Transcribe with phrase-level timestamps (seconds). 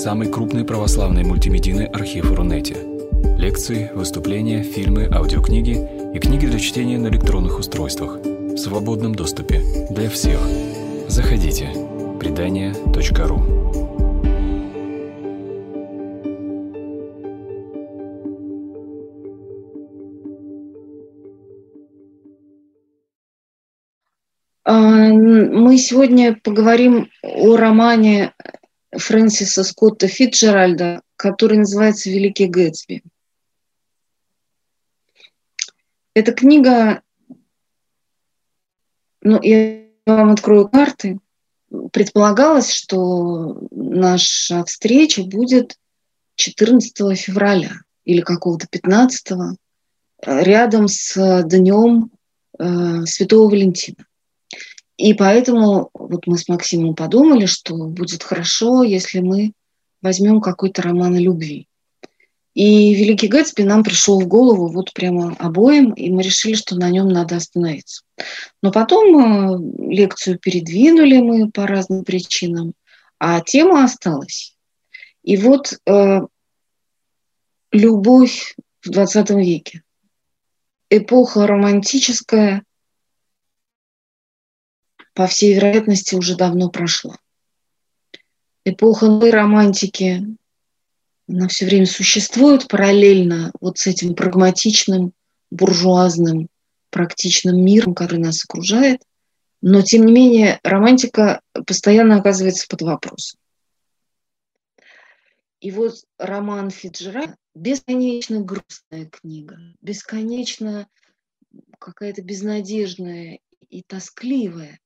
[0.00, 2.74] самый крупный православный мультимедийный архив Рунете.
[3.36, 5.76] Лекции, выступления, фильмы, аудиокниги
[6.14, 10.40] и книги для чтения на электронных устройствах в свободном доступе для всех.
[11.06, 11.68] Заходите.
[12.18, 13.42] Предания.ру
[24.64, 28.32] А, мы сегодня поговорим о романе
[28.96, 33.02] Фрэнсиса Скотта Фитджеральда, который называется «Великий Гэтсби».
[36.14, 37.02] Эта книга,
[39.22, 41.20] ну, я вам открою карты,
[41.92, 45.78] предполагалось, что наша встреча будет
[46.34, 47.72] 14 февраля
[48.04, 49.56] или какого-то 15
[50.26, 52.10] рядом с днем
[52.58, 54.04] э, Святого Валентина.
[55.00, 59.52] И поэтому вот мы с Максимом подумали, что будет хорошо, если мы
[60.02, 61.68] возьмем какой-то роман о любви.
[62.52, 66.90] И «Великий Гэтсби» нам пришел в голову вот прямо обоим, и мы решили, что на
[66.90, 68.02] нем надо остановиться.
[68.60, 72.74] Но потом э, лекцию передвинули мы по разным причинам,
[73.18, 74.54] а тема осталась.
[75.22, 76.20] И вот э,
[77.72, 79.82] любовь в 20 веке.
[80.90, 82.64] Эпоха романтическая,
[85.14, 87.16] по всей вероятности, уже давно прошла.
[88.64, 90.24] Эпоха новой романтики,
[91.28, 95.12] она все время существует параллельно вот с этим прагматичным,
[95.50, 96.48] буржуазным,
[96.90, 99.02] практичным миром, который нас окружает.
[99.62, 103.38] Но, тем не менее, романтика постоянно оказывается под вопросом.
[105.60, 110.88] И вот роман Фиджера бесконечно грустная книга, бесконечно
[111.78, 114.78] какая-то безнадежная и тоскливая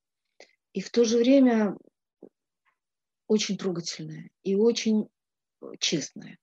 [0.74, 1.76] и в то же время
[3.28, 5.08] очень трогательная и очень
[5.62, 6.36] э, честная.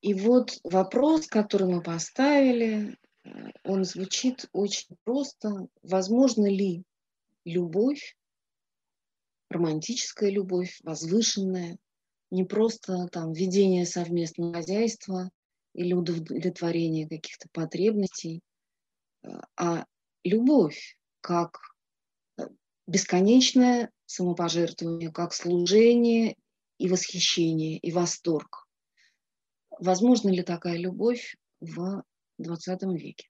[0.00, 3.28] И вот вопрос, который мы поставили, э,
[3.62, 5.68] он звучит очень просто.
[5.82, 6.82] Возможно ли
[7.44, 8.16] любовь,
[9.50, 11.76] романтическая любовь, возвышенная,
[12.30, 15.30] не просто там ведение совместного хозяйства
[15.74, 18.40] или удовлетворение каких-то потребностей,
[19.22, 19.84] э, а
[20.24, 20.97] любовь,
[21.28, 21.60] как
[22.38, 22.44] э,
[22.86, 26.36] бесконечное самопожертвование, как служение
[26.78, 28.66] и восхищение, и восторг.
[29.78, 32.02] Возможно ли такая любовь в
[32.38, 33.28] 20 веке?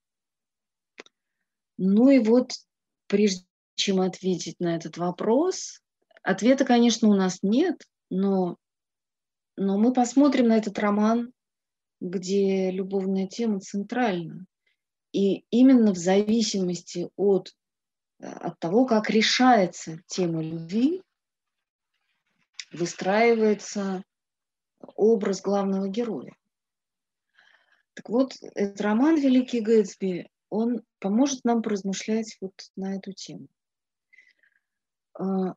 [1.76, 2.52] Ну и вот,
[3.08, 3.44] прежде
[3.74, 5.82] чем ответить на этот вопрос,
[6.22, 8.58] ответа, конечно, у нас нет, но,
[9.56, 11.32] но мы посмотрим на этот роман,
[12.00, 14.46] где любовная тема центральна.
[15.10, 17.52] И именно в зависимости от
[18.20, 21.02] от того, как решается тема любви,
[22.72, 24.02] выстраивается
[24.94, 26.36] образ главного героя.
[27.94, 33.48] Так вот, этот роман «Великий Гэтсби», он поможет нам поразмышлять вот на эту тему.
[35.14, 35.54] А,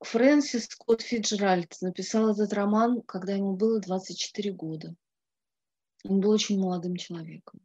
[0.00, 4.94] Фрэнсис Скотт Фиджеральд написал этот роман, когда ему было 24 года.
[6.04, 7.60] Он был очень молодым человеком.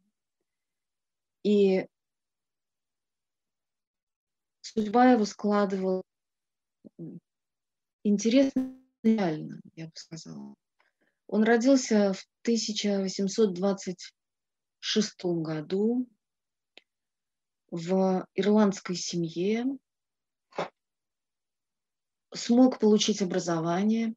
[1.44, 1.86] И
[4.62, 6.02] судьба его складывала
[8.04, 10.54] интересно, реально, я бы сказала.
[11.26, 16.06] Он родился в 1826 году
[17.70, 19.64] в ирландской семье,
[22.34, 24.14] смог получить образование,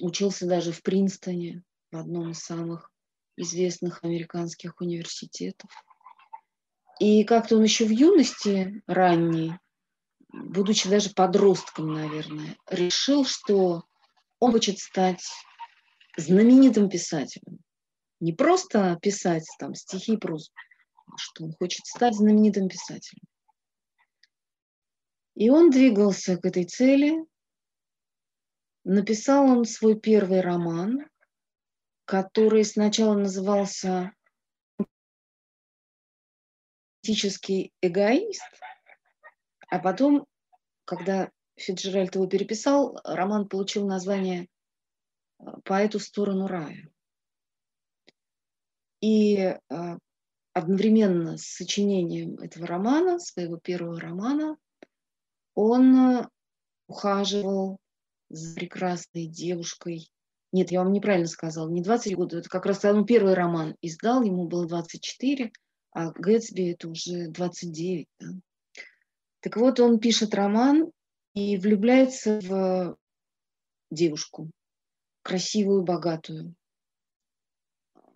[0.00, 2.90] учился даже в Принстоне, в одном из самых
[3.36, 5.70] известных американских университетов.
[7.02, 9.54] И как-то он еще в юности ранней,
[10.32, 13.82] будучи даже подростком, наверное, решил, что
[14.38, 15.24] он хочет стать
[16.16, 17.58] знаменитым писателем.
[18.20, 20.52] Не просто писать там стихи, прозу,
[21.08, 23.24] а что он хочет стать знаменитым писателем.
[25.34, 27.16] И он двигался к этой цели.
[28.84, 31.04] Написал он свой первый роман,
[32.04, 34.12] который сначала назывался
[37.02, 38.42] романтический эгоист,
[39.70, 40.26] а потом,
[40.84, 44.48] когда Фиджеральд его переписал, роман получил название
[45.38, 46.88] э, «По эту сторону рая».
[49.00, 49.58] И э,
[50.52, 54.56] одновременно с сочинением этого романа, своего первого романа,
[55.54, 56.28] он э,
[56.86, 57.78] ухаживал
[58.30, 60.08] за прекрасной девушкой.
[60.52, 64.22] Нет, я вам неправильно сказала, не 20 года, это как раз он первый роман издал,
[64.22, 65.52] ему было 24,
[65.92, 68.08] а Гэтсби это уже 29.
[68.18, 68.26] Да?
[69.40, 70.90] Так вот, он пишет роман,
[71.34, 72.98] и влюбляется в
[73.90, 74.50] девушку,
[75.22, 76.54] красивую, богатую,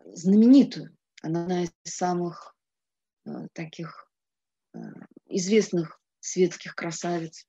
[0.05, 0.97] знаменитую.
[1.23, 2.55] Она одна из самых
[3.25, 4.11] э, таких
[4.75, 4.79] э,
[5.27, 7.47] известных светских красавиц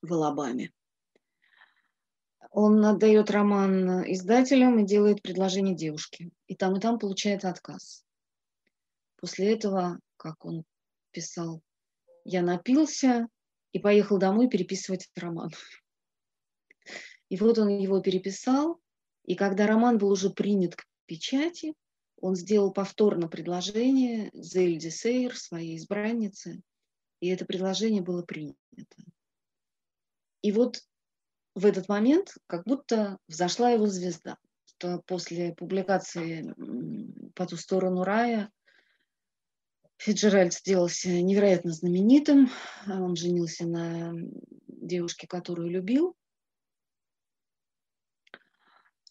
[0.00, 0.72] в Алабаме.
[2.50, 6.30] Он отдает роман издателям и делает предложение девушке.
[6.46, 8.04] И там, и там получает отказ.
[9.16, 10.64] После этого, как он
[11.12, 11.62] писал,
[12.24, 13.28] я напился
[13.72, 15.50] и поехал домой переписывать роман.
[17.28, 18.80] И вот он его переписал,
[19.24, 21.74] и когда роман был уже принят к печати,
[22.20, 26.60] он сделал повторно предложение Зельде Сейр, своей избраннице,
[27.20, 28.56] и это предложение было принято.
[30.42, 30.82] И вот
[31.54, 36.54] в этот момент как будто взошла его звезда, что после публикации
[37.34, 38.50] «По ту сторону рая»
[39.98, 42.48] Фиджеральд сделался невероятно знаменитым.
[42.86, 44.14] Он женился на
[44.66, 46.16] девушке, которую любил.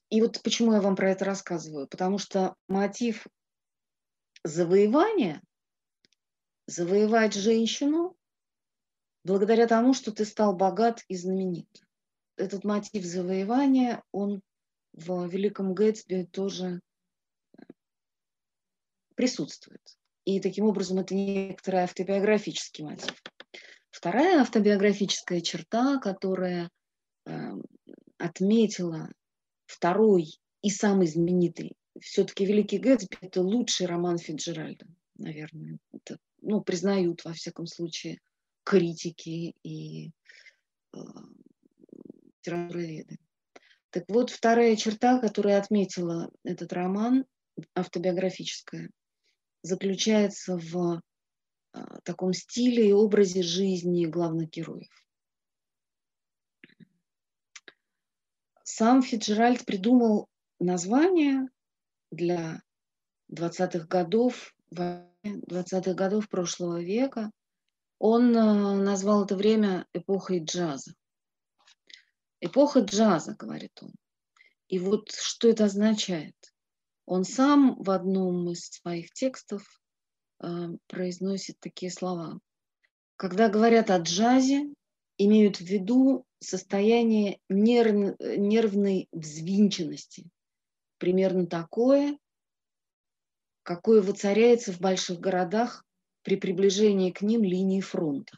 [0.09, 1.87] И вот почему я вам про это рассказываю.
[1.87, 3.27] Потому что мотив
[4.43, 5.43] завоевания,
[6.65, 8.17] завоевать женщину
[9.23, 11.69] благодаря тому, что ты стал богат и знаменит.
[12.39, 14.41] Этот мотив завоевания, он
[14.93, 16.79] в Великом Гэтсби тоже
[19.15, 19.81] присутствует.
[20.23, 23.21] И таким образом это некоторый автобиографический мотив.
[23.91, 26.69] Вторая автобиографическая черта, которая
[27.25, 27.31] э,
[28.17, 29.09] отметила
[29.65, 35.77] второй и самый знаменитый, все-таки «Великий Гэтсби»— это лучший роман Фиджеральда, наверное.
[35.91, 38.21] Это, ну, признают, во всяком случае,
[38.63, 40.11] критики и
[40.93, 40.99] э,
[42.39, 43.17] литературоведы.
[43.91, 47.25] Так вот, вторая черта, которая отметила этот роман,
[47.75, 48.89] автобиографическая,
[49.63, 51.01] заключается в
[51.71, 54.89] а, таком стиле и образе жизни главных героев.
[58.63, 60.27] Сам Фиджеральд придумал
[60.59, 61.49] название
[62.11, 62.61] для
[63.31, 67.31] 20-х годов, 20-х годов прошлого века.
[67.97, 70.93] Он а, назвал это время эпохой джаза.
[72.41, 73.93] Эпоха джаза, говорит он.
[74.67, 76.35] И вот что это означает?
[77.05, 79.63] Он сам в одном из своих текстов
[80.41, 80.47] э,
[80.87, 82.39] произносит такие слова.
[83.15, 84.69] Когда говорят о джазе,
[85.17, 90.29] имеют в виду состояние нерв, нервной взвинченности,
[90.97, 92.17] примерно такое,
[93.63, 95.83] какое воцаряется в больших городах
[96.23, 98.37] при приближении к ним линии фронта.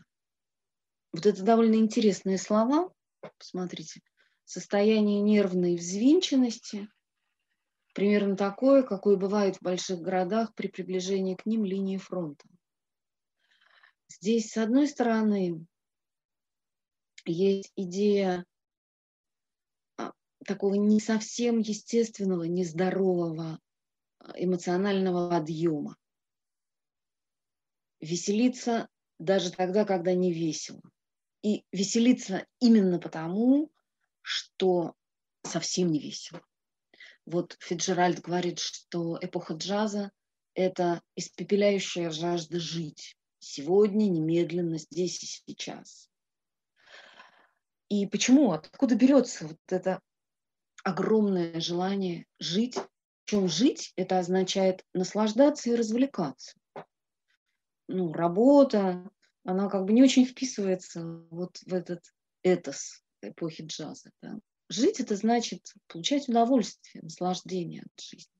[1.13, 2.89] Вот это довольно интересные слова.
[3.37, 4.01] Посмотрите.
[4.45, 6.89] Состояние нервной взвинченности–
[7.93, 12.47] примерно такое, какое бывает в больших городах при приближении к ним линии фронта.
[14.07, 15.65] Здесь, с одной стороны,
[17.25, 18.45] есть идея
[19.97, 20.11] а,
[20.45, 23.59] такого не совсем естественного, нездорового
[24.19, 25.97] а, эмоционального подъема.
[27.99, 28.89] Веселиться
[29.19, 30.81] даже тогда, когда не весело.
[31.43, 33.71] И веселиться именно потому,
[34.21, 34.95] что
[35.43, 36.41] совсем не весело.
[37.25, 40.11] Вот Фиджеральд говорит, что эпоха джаза–
[40.53, 43.17] это испепеляющая жажда жить.
[43.39, 46.09] Сегодня, немедленно, здесь и сейчас.
[47.89, 48.51] И почему?
[48.51, 49.99] Откуда берется вот это
[50.83, 52.77] огромное желание жить?
[53.25, 56.53] Причем жить– это означает наслаждаться и развлекаться.
[57.87, 59.09] Ну, работа,
[59.43, 62.03] она как бы не очень вписывается вот в этот
[62.43, 64.11] этос эпохи джаза.
[64.21, 64.39] Да?
[64.69, 68.31] Жить– это значит получать удовольствие, наслаждение от жизни.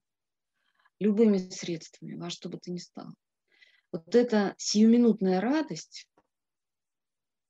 [0.99, 3.13] Любыми средствами, во что бы то ни стало.
[3.91, 6.07] Вот эта сиюминутная радость,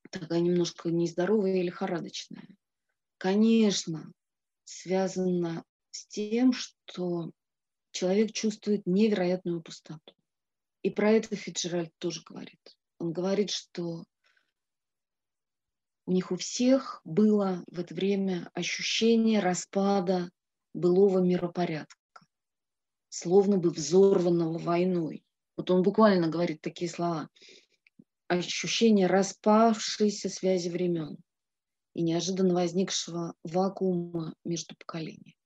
[0.10, 2.48] такая немножко нездоровая или лихорадочная,
[3.18, 4.12] конечно,
[4.64, 7.32] связана с тем, что
[7.92, 10.16] человек чувствует невероятную пустоту.
[10.82, 12.78] И про это Фиджеральд тоже говорит.
[13.02, 14.06] Он говорит, что
[16.06, 20.30] у них у всех было в это время ощущение распада
[20.76, 22.28] былого миропорядка,
[23.10, 25.26] словно бы взорванного войной.
[25.58, 27.28] Вот он буквально говорит такие слова.
[28.28, 31.18] Ощущение распавшейся связи времен
[31.96, 35.40] и неожиданно возникшего вакуума между поколениями.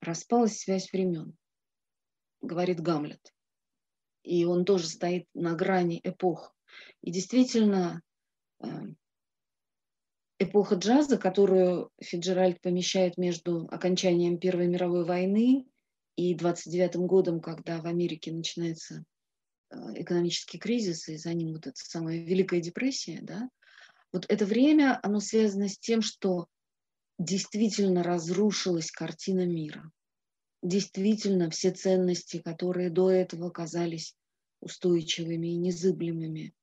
[0.00, 1.36] Распалась связь времен,
[2.40, 3.35] говорит Гамлет.
[4.26, 6.54] И он тоже стоит на грани эпох.
[7.00, 8.02] И действительно,
[8.60, 8.96] Эм,
[10.38, 15.66] эпоха джаза, которую Фиджеральд помещает между окончанием Первой мировой войны
[16.16, 19.04] и 29 годом, когда в Америке начинается
[19.94, 23.48] экономический кризис, и за ним вот эта самая Великая депрессия, да,
[24.12, 26.46] вот это время, оно связано с тем, что
[27.18, 29.90] действительно разрушилась картина мира.
[30.62, 34.16] Действительно, все ценности, которые до этого казались
[34.60, 36.54] устойчивыми и незыблемыми,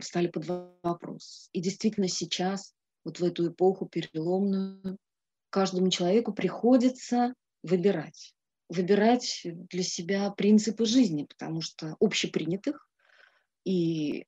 [0.00, 0.46] стали под
[0.82, 1.48] вопрос.
[1.52, 4.98] И действительно сейчас, вот в эту эпоху переломную,
[5.50, 8.34] каждому человеку приходится выбирать.
[8.68, 12.88] Выбирать для себя принципы жизни, потому что общепринятых
[13.64, 14.26] и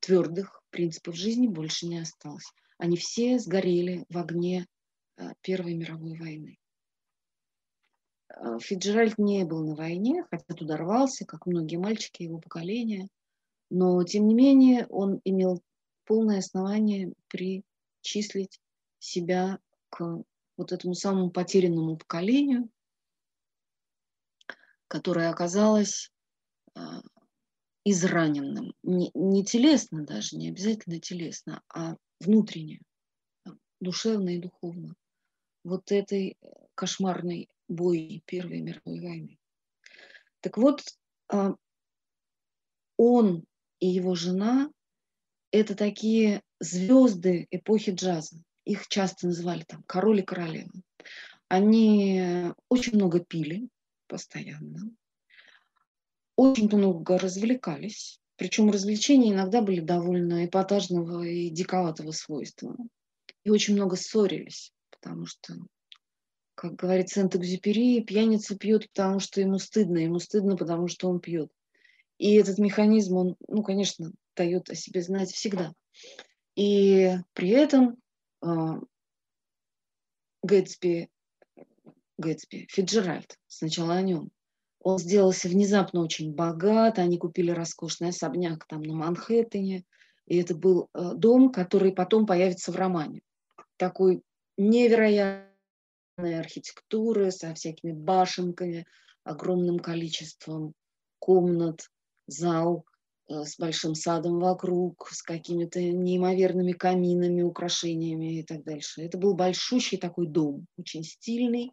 [0.00, 2.52] твердых принципов жизни больше не осталось.
[2.76, 4.66] Они все сгорели в огне
[5.16, 6.58] э, Первой мировой войны.
[8.28, 13.08] Э, Фиджеральд не был на войне, хотя туда рвался, как многие мальчики его поколения,
[13.70, 15.62] но, тем не менее, он имел
[16.04, 18.60] полное основание причислить
[18.98, 19.58] себя
[19.90, 20.22] к
[20.56, 22.68] вот этому самому потерянному поколению,
[24.88, 26.10] которое оказалось
[26.74, 26.80] э,
[27.84, 28.74] израненным.
[28.82, 32.80] Не, не телесно даже, не обязательно телесно, а внутренне,
[33.80, 34.94] душевно и духовно.
[35.64, 36.36] Вот этой
[36.74, 39.38] кошмарной бои Первой мировой войны.
[40.40, 40.82] Так вот,
[41.28, 41.54] а,
[42.96, 43.44] он
[43.80, 44.70] и его жена–
[45.50, 48.36] это такие звезды эпохи джаза.
[48.64, 50.72] Их часто называли там король и королева.
[51.48, 53.68] Они очень много пили
[54.06, 54.90] постоянно,
[56.36, 62.76] очень много развлекались, причем развлечения иногда были довольно эпатажного и диковатого свойства.
[63.44, 65.54] И очень много ссорились, потому что,
[66.58, 71.52] как говорит Сент-Экзюпери, пьяница пьет, потому что ему стыдно, ему стыдно, потому что он пьет.
[72.18, 75.72] И этот механизм, он, ну, конечно, дает о себе знать всегда.
[76.56, 77.96] И при этом
[78.42, 78.48] э,
[80.42, 81.08] Гэтсби,
[82.18, 84.30] Гэтсби, Фиджеральд, сначала о нем,
[84.80, 89.84] он сделался внезапно очень богат, они купили роскошный особняк там на Манхэттене,
[90.26, 93.22] и это был э, дом, который потом появится в романе.
[93.76, 94.22] Такой
[94.56, 95.47] невероятной
[96.18, 98.86] архитектуры со всякими башенками,
[99.24, 100.74] огромным количеством
[101.18, 101.88] комнат,
[102.26, 102.84] зал
[103.28, 109.02] э, с большим садом вокруг, с какими-то неимоверными каминами, украшениями и так дальше.
[109.02, 111.72] Это был большущий такой дом, очень стильный,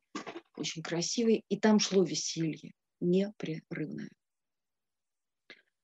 [0.58, 4.10] очень красивый, и там шло веселье непрерывное.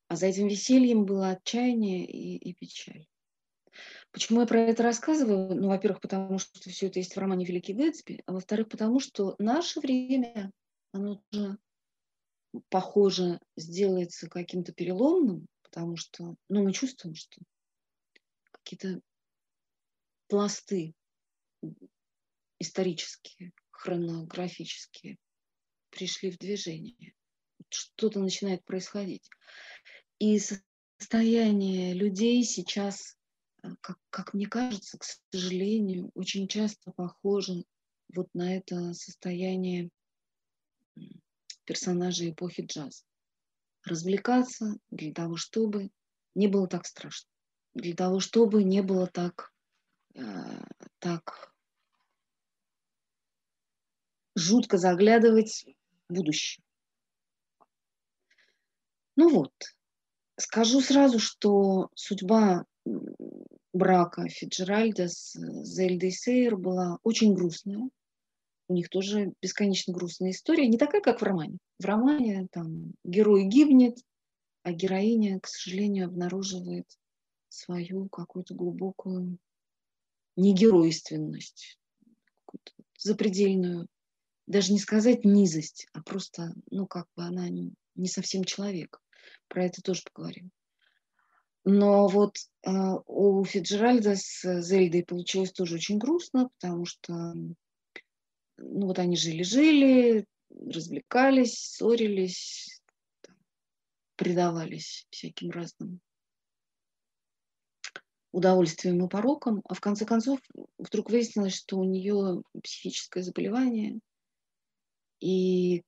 [0.08, 3.06] А за этим весельем было отчаяние и, и печаль.
[4.12, 5.56] Почему я про это рассказываю?
[5.56, 9.36] Ну, во-первых, потому что все это есть в романе «Великий Гэтсби», а во-вторых, потому что
[9.40, 10.52] наше время,
[10.92, 11.58] оно уже,
[12.70, 17.42] похоже, сделается каким-то переломным, потому что, ну, мы чувствуем, что
[18.52, 19.02] какие-то
[20.28, 20.94] пласты
[22.60, 25.18] исторические, хронографические
[25.90, 27.14] пришли в движение.
[27.70, 29.30] Что-то начинает происходить.
[30.20, 30.40] И
[31.00, 33.18] состояние людей сейчас,
[33.82, 37.64] как, как мне кажется, к сожалению, очень часто похоже
[38.14, 39.90] вот на это состояние
[41.66, 43.04] персонажей эпохи джаза.
[43.84, 45.90] Развлекаться для того, чтобы
[46.36, 47.30] не было так страшно,
[47.74, 49.54] для того, чтобы не было так,
[50.14, 50.22] э,
[51.00, 51.54] так
[54.36, 55.66] жутко заглядывать
[56.10, 56.64] будущее.
[59.16, 59.54] Ну вот,
[60.38, 62.66] скажу сразу, что судьба
[63.74, 65.34] брака Фиджеральда с
[65.64, 67.90] Зельдой Сейер была очень грустная.
[68.68, 71.58] У них тоже бесконечно грустная история, не такая, как в романе.
[71.80, 73.98] В романе там герой гибнет,
[74.64, 76.88] а героиня, к сожалению, обнаруживает
[77.50, 79.38] свою какую-то глубокую
[80.38, 81.78] негеройственность,
[82.98, 83.88] запредельную
[84.48, 89.02] даже не сказать низость, а просто, ну, как бы она не совсем человек.
[89.48, 90.52] Про это тоже поговорим.
[91.64, 92.72] Но вот э,
[93.06, 97.14] у Фиджеральда с Зельдой получилось тоже очень грустно, потому что,
[98.58, 102.82] ну, вот они жили-жили, развлекались, ссорились,
[104.16, 106.02] предавались всяким разным
[108.32, 110.40] удовольствием и порокам, а в конце концов
[110.78, 114.00] вдруг выяснилось, что у нее психическое заболевание,
[115.20, 115.84] и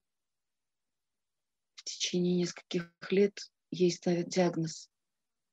[1.74, 4.88] в течение нескольких лет ей ставят диагноз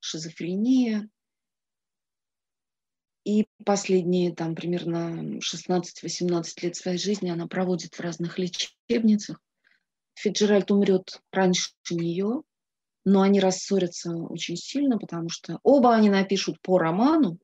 [0.01, 1.09] шизофрения.
[3.23, 9.39] И последние там примерно 16-18 лет своей жизни она проводит в разных лечебницах.
[10.15, 12.43] Фиджеральд умрет раньше нее,
[13.05, 17.39] но они рассорятся очень сильно, потому что оба они напишут по роману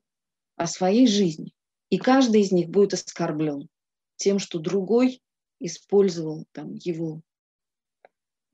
[0.56, 1.54] о своей жизни.
[1.90, 3.68] И каждый из них будет оскорблен
[4.16, 5.22] тем, что другой
[5.60, 7.22] использовал там его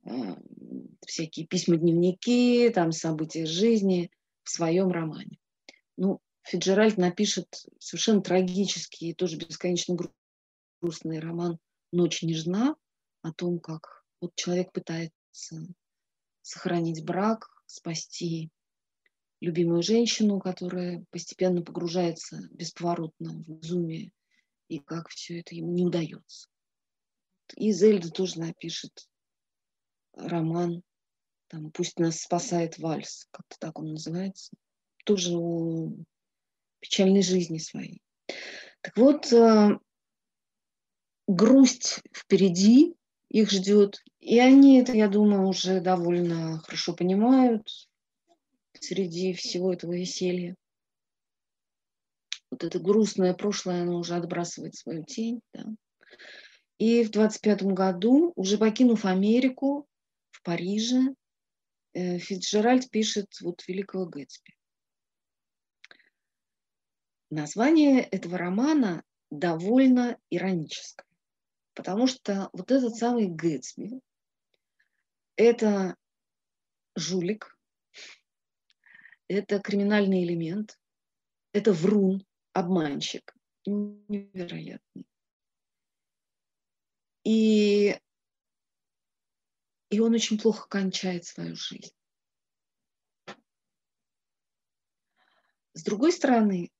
[0.04, 0.10] э,
[1.06, 4.10] всякие письма-дневники, там события жизни
[4.42, 5.38] в своем романе.
[5.96, 9.96] Ну, Фиджеральд напишет совершенно трагический и тоже бесконечно
[10.80, 11.58] грустный роман
[11.92, 12.76] «Ночь нежна»,
[13.22, 15.14] о том, как вот человек пытается
[16.42, 18.50] сохранить брак, спасти
[19.40, 24.12] любимую женщину, которая постепенно погружается бесповоротно в безумие,
[24.68, 26.48] и как все это ему не удается.
[27.56, 29.08] И Зельда тоже напишет
[30.16, 30.82] роман,
[31.48, 34.52] там, «Пусть нас спасает вальс», как-то так он называется,
[35.04, 35.92] тоже о
[36.80, 38.00] печальной жизни своей.
[38.80, 39.78] Так вот, э,
[41.26, 42.94] грусть впереди
[43.28, 47.68] их ждет, и они это, я думаю, уже довольно хорошо понимают
[48.78, 50.56] среди всего этого веселья.
[52.50, 55.40] Вот это грустное прошлое, оно уже отбрасывает свою тень.
[55.52, 55.64] Да.
[56.78, 59.88] И в 25 году, уже покинув Америку,
[60.44, 61.16] Париже,
[61.94, 64.54] э, Фитджеральд пишет вот «Великого Гэтсби».
[67.30, 71.08] Название этого романа довольно ироническое,
[71.72, 74.00] потому что вот этот самый Гэтсби–
[75.36, 75.96] это
[76.94, 77.58] жулик,
[79.26, 80.78] это криминальный элемент,
[81.52, 83.34] это врун, обманщик,
[83.64, 85.06] невероятный.
[87.24, 87.98] И,
[89.94, 91.94] и он очень плохо кончает свою жизнь.
[95.72, 96.72] С другой стороны,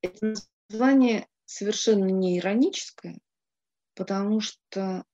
[0.00, 0.34] это
[0.70, 3.18] название совершенно не ироническое,
[3.94, 5.04] потому что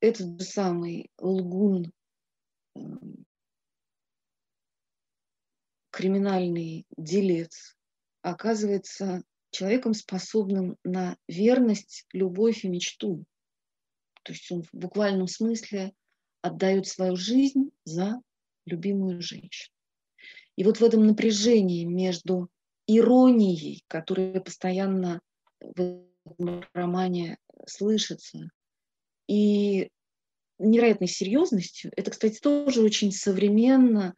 [0.00, 1.92] этот же самый лгун,
[2.74, 3.24] эм,
[5.90, 7.74] криминальный делец,
[8.20, 13.24] оказывается человеком, способным на верность, любовь и мечту.
[14.24, 15.94] То есть он в буквальном смысле
[16.42, 18.20] отдает свою жизнь за
[18.66, 19.74] любимую женщину.
[20.56, 22.48] И вот в этом напряжении между
[22.86, 25.20] иронией, которая постоянно
[25.60, 28.50] в этом романе слышится,
[29.28, 29.88] и
[30.58, 34.14] невероятной серьезностью, это, кстати, тоже очень современно,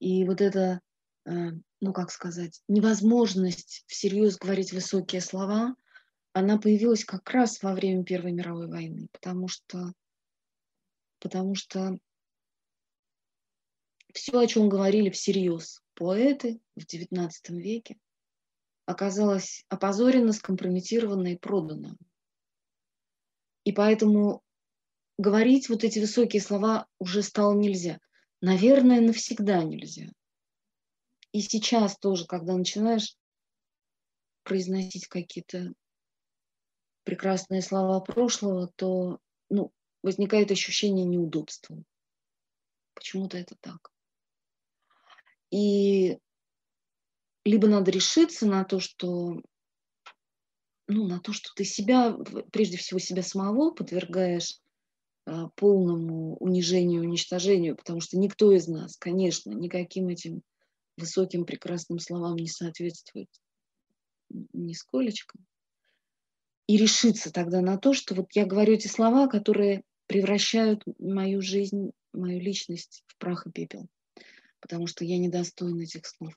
[0.00, 0.80] и вот это,
[1.26, 1.32] э,
[1.80, 5.74] ну как сказать, невозможность всерьез говорить высокие слова,
[6.32, 9.92] она появилась как раз во время Первой мировой войны, потому что,
[11.24, 11.98] потому что
[14.12, 17.98] все, о чем говорили всерьез поэты в XIX веке,
[18.84, 21.96] оказалось опозорено, скомпрометировано и продано.
[23.64, 24.42] И поэтому
[25.16, 27.98] говорить вот эти высокие слова уже стало нельзя.
[28.42, 30.08] Наверное, навсегда нельзя.
[31.32, 33.16] И сейчас тоже, когда начинаешь
[34.42, 35.72] произносить какие-то
[37.04, 39.20] прекрасные слова прошлого, то
[40.04, 41.82] возникает ощущение неудобства.
[42.94, 43.90] Почему-то это так.
[45.50, 46.18] И
[47.44, 49.40] либо надо решиться на то, что
[50.86, 52.16] ну, на то, что ты себя,
[52.52, 54.60] прежде всего себя самого подвергаешь
[55.24, 60.42] а, полному унижению, уничтожению, потому что никто из нас, конечно, никаким этим
[60.98, 63.30] высоким прекрасным словам не соответствует
[64.52, 65.38] нисколечко
[66.66, 71.92] и решиться тогда на то, что вот я говорю эти слова, которые превращают мою жизнь,
[72.12, 73.88] мою личность в прах и пепел,
[74.60, 76.32] потому что я недостойна этих слов.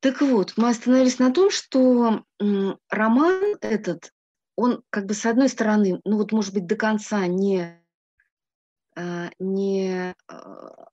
[0.00, 2.24] Так вот, мы остановились на том, что
[2.90, 4.12] роман этот,
[4.54, 7.82] он как бы с одной стороны, ну вот может быть до конца не,
[8.94, 10.88] а, не, а,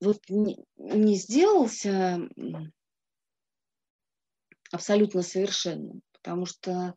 [0.00, 2.28] вот не, не сделался
[4.70, 6.94] абсолютно совершенным потому что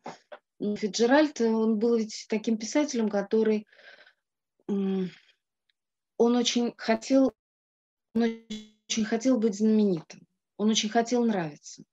[0.60, 3.66] Фиджеральд, он был ведь таким писателем, который
[4.66, 5.10] он
[6.18, 7.32] очень хотел,
[8.14, 11.84] он очень хотел быть знаменитым, он очень хотел нравиться.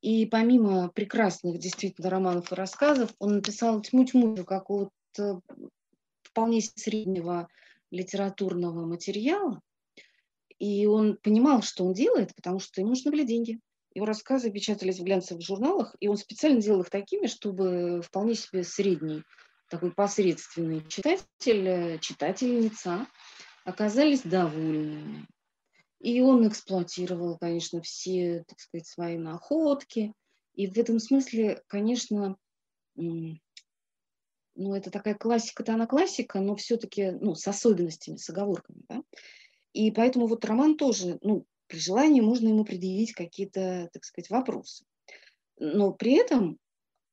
[0.00, 5.40] И помимо прекрасных действительно романов и рассказов, он написал тьму-тьму какого-то
[6.22, 7.48] вполне среднего
[7.90, 9.60] литературного материала.
[10.58, 13.60] И он понимал, что он делает, потому что ему нужны были деньги.
[13.94, 18.64] Его рассказы печатались в глянцевых журналах, и он специально делал их такими, чтобы вполне себе
[18.64, 19.22] средний,
[19.68, 23.06] такой посредственный читатель, читательница
[23.64, 25.26] оказались довольными.
[26.00, 30.12] И он эксплуатировал, конечно, все, так сказать, свои находки.
[30.54, 32.36] И в этом смысле, конечно,
[32.96, 33.38] ну,
[34.56, 39.02] это такая классика-то она классика, но все-таки, ну, с особенностями, с оговорками, да.
[39.72, 44.84] И поэтому вот роман тоже, ну, при желании можно ему предъявить какие-то, так сказать, вопросы.
[45.56, 46.58] Но при этом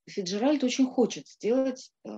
[0.06, 2.10] Фиджеральд очень хочет сделать э,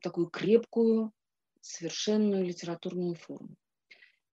[0.00, 1.12] такую крепкую,
[1.60, 3.56] совершенную литературную форму.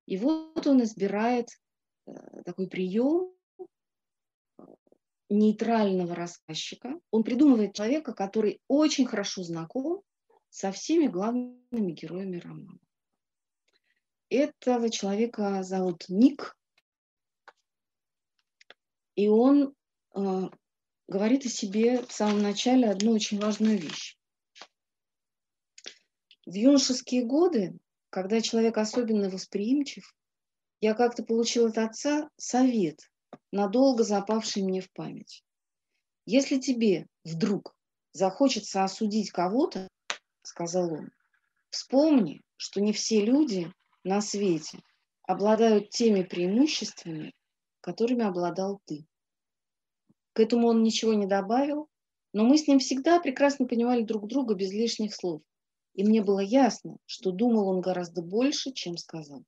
[0.06, 1.50] И вот он избирает
[2.08, 2.14] э,
[2.46, 4.64] такой прием э,
[5.28, 6.98] нейтрального рассказчика.
[7.12, 10.02] Он придумывает человека, который очень хорошо знаком
[10.50, 12.80] со всеми главными героями романа.
[14.30, 16.56] Этого человека зовут Ник,
[19.20, 19.76] и он
[20.16, 20.50] э,
[21.10, 24.18] говорит о себе в самом начале одну очень важную вещь.
[26.46, 27.78] В юношеские годы,
[28.10, 30.16] когда человек особенно восприимчив,
[30.80, 33.12] я как-то получил от отца совет,
[33.52, 35.44] надолго запавший мне в память.
[36.26, 37.76] Если тебе вдруг
[38.14, 39.90] захочется осудить кого-то,
[40.44, 41.12] сказал он,
[41.72, 43.70] вспомни, что не все люди
[44.06, 44.80] на свете
[45.24, 47.34] обладают теми преимуществами,
[47.82, 49.09] которыми обладал ты.
[50.40, 51.90] К этому он ничего не добавил,
[52.32, 55.42] но мы с ним всегда прекрасно понимали друг друга без лишних слов.
[55.96, 59.44] И мне было ясно, что думал он гораздо больше, чем сказал.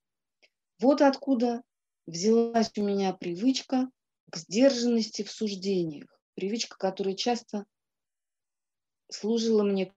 [0.82, 1.64] Вот откуда
[2.08, 3.90] взялась у меня привычка
[4.30, 7.64] к сдержанности в суждениях, привычка, которая часто
[9.10, 9.94] служила мне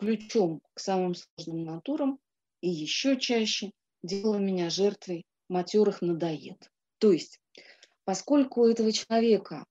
[0.00, 2.18] ключом к самым сложным натурам
[2.62, 3.70] и еще чаще
[4.02, 6.68] делала меня жертвой матерых надоед.
[6.98, 7.38] То есть,
[8.02, 9.66] поскольку у этого человека,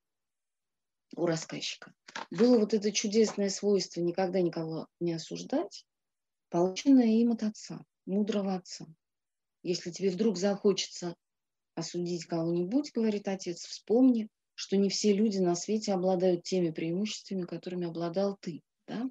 [1.15, 1.93] у рассказчика,
[2.29, 5.85] было вот это чудесное свойство никогда никого не осуждать,
[6.49, 8.85] полученное им от отца, мудрого отца.
[9.63, 11.15] Если тебе вдруг захочется
[11.75, 17.87] осудить кого-нибудь, говорит отец, вспомни, что не все люди на свете обладают теми преимуществами, которыми
[17.87, 18.61] обладал ты.
[18.87, 19.09] Да?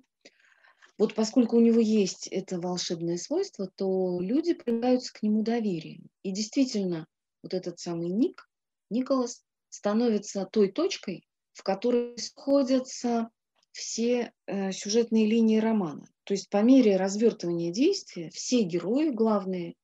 [0.99, 6.09] Вот поскольку у него есть это волшебное свойство, то люди проявляются к нему доверием.
[6.23, 7.07] И действительно,
[7.43, 8.49] вот этот самый Ник,
[8.91, 13.31] Николас, становится той точкой, в которой сходятся
[13.73, 16.09] все э, сюжетные линии романа.
[16.25, 19.75] То есть по мере развертывания действия все герои главные,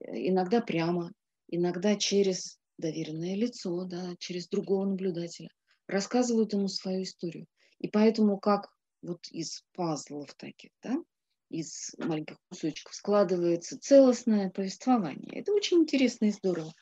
[0.00, 1.12] э, иногда прямо,
[1.48, 5.50] иногда через доверенное лицо, да, через другого наблюдателя,
[5.86, 7.46] рассказывают ему свою историю.
[7.78, 8.70] И поэтому, как
[9.02, 10.96] вот из пазлов таких, да,
[11.50, 15.40] из маленьких кусочков складывается целостное повествование.
[15.40, 16.72] Это очень интересно и здорово.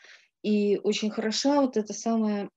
[0.42, 2.50] И очень хороша вот эта самая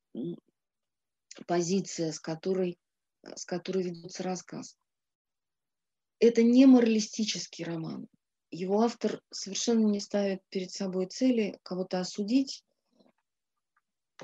[1.46, 2.78] позиция, с которой,
[3.24, 4.78] с которой ведется рассказ.
[6.20, 8.08] Это не моралистический роман.
[8.52, 12.64] Его автор совершенно не ставит перед собой цели кого-то осудить,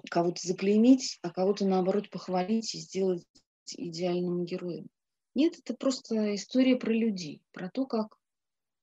[0.09, 3.25] кого-то заклеймить, а кого-то, наоборот, похвалить и сделать
[3.65, 4.87] идеальным героем.
[5.35, 8.17] Нет, это просто история про людей, про то, как,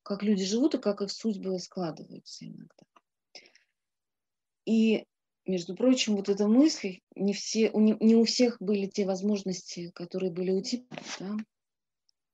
[0.03, 2.85] как люди живут и как их судьбы складываются иногда.
[4.65, 5.05] И,
[5.45, 10.53] между прочим, вот эта мысль, не, все, не у всех были те возможности, которые были
[10.53, 10.87] у тебя,
[11.19, 11.37] да?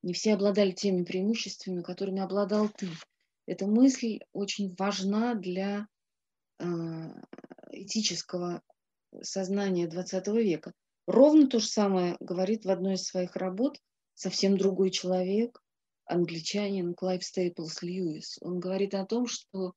[0.02, 2.88] не все обладали теми преимуществами, которыми обладал ты.
[3.46, 5.88] Эта мысль очень важна для
[6.58, 6.64] э,
[7.70, 8.62] этического
[9.22, 10.72] сознания XX века.
[11.06, 13.80] Ровно то же самое говорит в одной из своих работ
[14.14, 15.62] совсем другой человек,
[16.04, 18.38] англичанин Клайв Стейплс Льюис.
[18.42, 19.72] Он говорит о том, что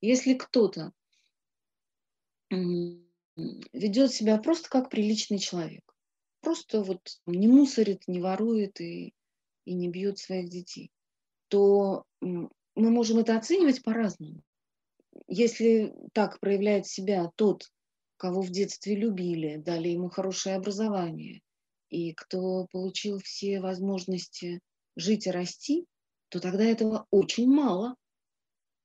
[0.00, 0.92] если кто-то
[2.50, 5.82] ведет себя просто как приличный человек,
[6.40, 9.14] просто вот не мусорит, не ворует и,
[9.64, 10.90] и не бьет своих детей,
[11.48, 14.42] то мы можем это оценивать по-разному.
[15.28, 17.70] Если так проявляет себя тот,
[18.16, 21.40] кого в детстве любили, дали ему хорошее образование,
[21.88, 24.60] и кто получил все возможности
[24.96, 25.86] жить и расти,
[26.28, 27.94] то тогда этого очень мало.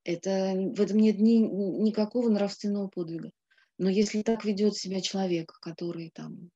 [0.04, 3.32] Это, в этом нет ни, никакого нравственного подвига.
[3.77, 6.51] Но если так ведет себя человек, который там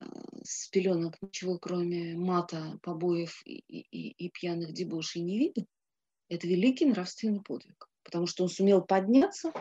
[0.00, 0.06] э,
[0.44, 5.66] с пеленок ничего, кроме мата, побоев и, и, и пьяных дебошей не видит,
[6.28, 9.52] это великий нравственный подвиг, потому что он сумел подняться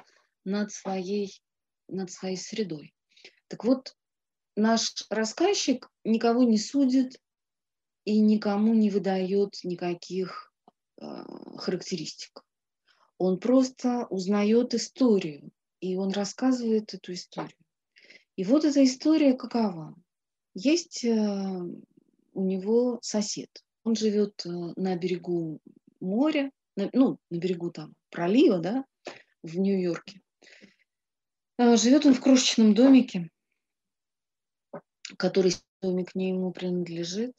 [0.46, 1.42] над своей,
[1.88, 2.94] над своей средой.
[3.48, 3.98] Так вот,
[4.56, 7.22] наш рассказчик никого не судит
[8.06, 10.54] и никому не выдает никаких
[11.02, 11.06] э,
[11.58, 12.44] характеристик.
[13.18, 17.58] Он просто узнает историю, и он рассказывает эту историю.
[18.38, 19.96] И вот эта история какова?
[20.54, 21.62] Есть э,
[22.34, 23.50] у него сосед.
[23.84, 25.60] Он живет э, на берегу
[26.00, 28.86] моря, на, ну, на берегу там пролива, да,
[29.44, 30.22] в Нью-Йорке.
[31.58, 33.30] Э, живет он в крошечном домике,
[35.18, 37.34] который домик не ему принадлежит,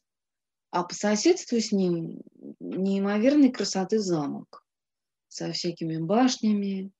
[0.71, 2.23] а по соседству с ним
[2.61, 4.65] неимоверной красоты замок
[5.29, 6.91] со всякими башнями.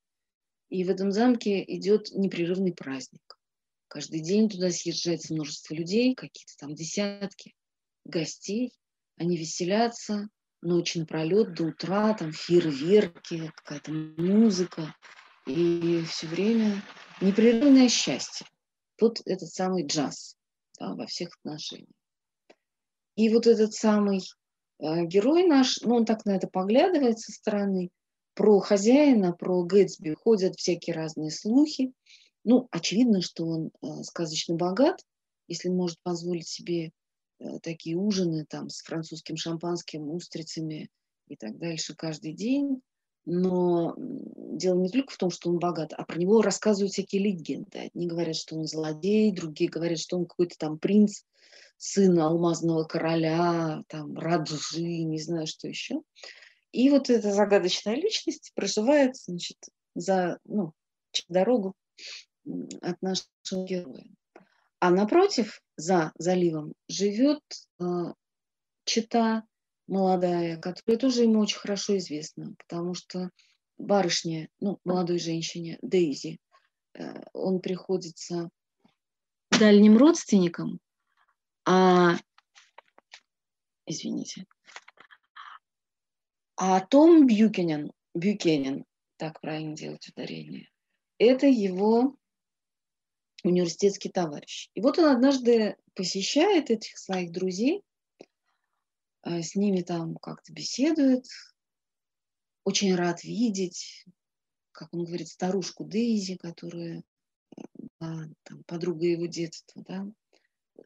[0.73, 3.39] И в этом замке идет непрерывный праздник.
[3.89, 7.53] Каждый день туда съезжается множество людей, какие-то там десятки
[8.07, 8.73] гостей.
[9.19, 10.31] Они веселятся
[10.63, 14.97] ночь напролет до утра, там фейерверки, какая-то музыка.
[15.47, 16.83] и все время
[17.21, 18.47] непрерывное счастье.
[18.99, 20.39] Вот этот самый джаз
[20.81, 21.91] да, во всех отношениях.
[23.17, 24.23] И вот этот самый
[24.79, 27.91] э, герой наш, ну, он так на это поглядывает со стороны,
[28.35, 31.93] про хозяина, про Гэтсби ходят всякие разные слухи.
[32.45, 35.01] Ну, очевидно, что он э, сказочно богат,
[35.49, 36.93] если может позволить себе
[37.39, 40.89] э, такие ужины там с французским шампанским, устрицами
[41.29, 42.81] и так дальше каждый день.
[43.25, 47.79] Но дело не только в том, что он богат, а про него рассказывают всякие легенды.
[47.79, 51.23] Одни говорят, что он злодей, другие говорят, что он какой-то там принц,
[51.79, 56.03] сын алмазного короля, там, Раджи, не знаю, что еще.
[56.73, 59.59] И вот эта загадочная личность проживает, значит,
[59.95, 60.73] за ну,
[61.29, 61.75] дорогу
[62.81, 64.07] от нашего героя.
[64.81, 67.43] А напротив, за заливом, живет
[67.79, 67.85] э,
[68.85, 69.45] чита
[69.87, 73.31] молодая, которая тоже ему очень хорошо известна, потому что
[73.79, 76.39] барышня, ну, молодой женщине, Дейзи,
[76.95, 78.49] э, он приходится
[79.51, 80.81] дальним родственником,
[81.65, 82.17] а,
[83.87, 84.47] извините,
[86.65, 88.85] а Том Бьюкенен, Бьюкенен,
[89.17, 90.71] так правильно делать ударение,
[91.19, 92.15] это его
[93.43, 94.71] университетский товарищ.
[94.75, 97.83] И вот он однажды посещает этих своих друзей,
[99.23, 101.27] а, с ними там как-то беседует,
[102.63, 104.07] очень рад видеть,
[104.71, 107.03] как он говорит, старушку Дейзи, которая
[107.99, 110.07] да, там, подруга его детства, да,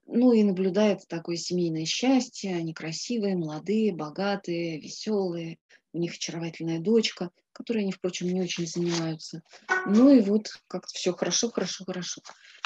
[0.06, 5.58] ну и наблюдает такое семейное счастье, они красивые, молодые, богатые, веселые,
[5.92, 9.42] у них очаровательная дочка, которой они, впрочем, не очень занимаются.
[9.86, 12.20] Ну и вот как-то все хорошо, хорошо, хорошо.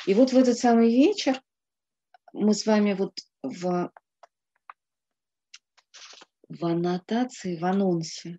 [0.07, 1.41] И вот в этот самый вечер
[2.33, 3.93] мы с вами вот в,
[6.49, 8.39] в аннотации, в анонсе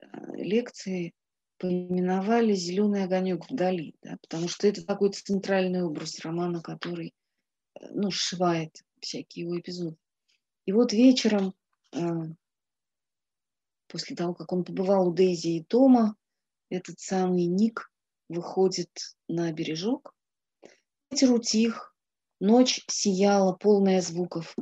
[0.00, 1.12] э, лекции
[1.58, 7.14] поименовали «Зеленый огонек вдали», да, потому что это такой центральный образ романа, который
[7.90, 9.96] ну, сшивает всякие его эпизоды.
[10.64, 11.54] И вот вечером,
[11.92, 11.98] э,
[13.88, 16.16] после того, как он побывал у Дейзи и Тома,
[16.68, 17.90] этот самый Ник
[18.28, 18.90] выходит
[19.28, 20.14] на бережок.
[21.10, 21.94] Ветер утих,
[22.40, 24.56] ночь сияла, полная звуков.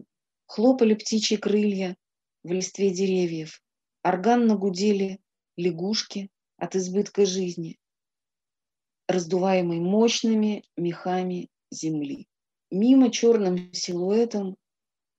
[0.46, 1.96] Хлопали птичьи крылья
[2.42, 3.62] в листве деревьев.
[4.02, 5.20] Органно гудели
[5.56, 7.78] лягушки от избытка жизни,
[9.08, 12.28] раздуваемой мощными мехами земли.
[12.76, 14.56] Мимо черным силуэтом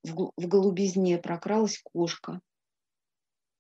[0.04, 2.42] в голубизне прокралась кошка.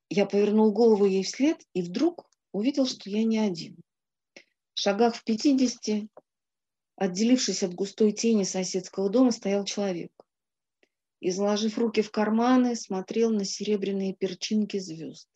[0.09, 3.77] Я повернул голову ей вслед и вдруг увидел, что я не один.
[4.73, 6.09] В шагах в пятидесяти,
[6.97, 10.11] отделившись от густой тени соседского дома, стоял человек.
[11.21, 15.29] Изложив руки в карманы, смотрел на серебряные перчинки звезд.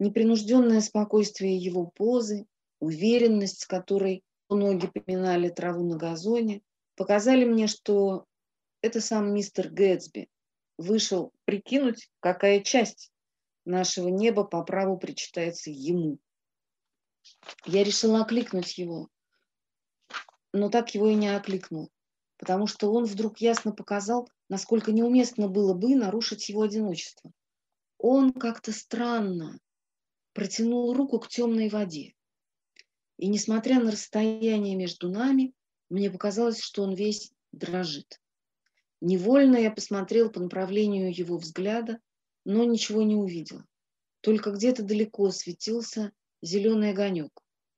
[0.00, 2.46] Непринужденное спокойствие его позы,
[2.80, 6.60] уверенность, с которой ноги поминали траву на газоне–
[6.96, 8.26] показали мне, что
[8.82, 10.28] это сам мистер Гэтсби
[10.76, 13.10] вышел прикинуть, какая часть
[13.64, 16.18] нашего неба по праву причитается ему.
[17.64, 19.08] Я решила окликнуть его,
[20.52, 21.90] но так его и не окликнул,
[22.36, 27.32] потому что он вдруг ясно показал, насколько неуместно было бы нарушить его одиночество.
[27.98, 29.58] Он как-то странно
[30.34, 32.14] протянул руку к темной воде.
[33.16, 35.54] И несмотря на расстояние между нами,
[35.88, 38.20] мне показалось, что он весь дрожит.
[39.00, 41.98] Невольно я посмотрел по направлению его взгляда,
[42.44, 43.62] но ничего не увидел.
[44.20, 47.32] Только где-то далеко светился зеленый огонек.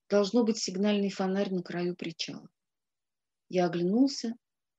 [0.08, 2.48] Должно быть сигнальный фонарь на краю причала.
[3.48, 4.34] Я оглянулся,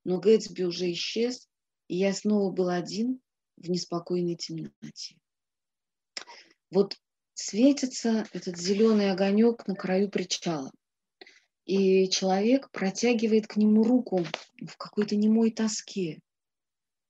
[0.06, 1.50] но Гэтсби уже исчез,
[1.88, 3.20] и я снова был один
[3.58, 5.18] в неспокойной темноте.
[6.70, 6.98] Вот
[7.34, 10.72] светится этот зеленый огонек на краю причала
[11.68, 14.26] и человек протягивает к нему руку
[14.66, 16.22] в какой-то немой тоске.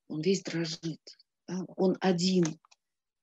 [0.08, 1.00] Он весь дрожит,
[1.48, 1.64] да?
[1.76, 2.60] он один,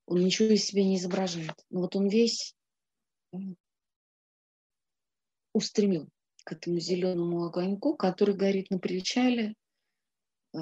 [0.05, 1.53] он ничего из себя не изображает.
[1.69, 2.55] Но вот он весь
[5.51, 6.09] устремлен
[6.45, 9.55] к этому зеленому огоньку, который горит на причале
[10.53, 10.59] а,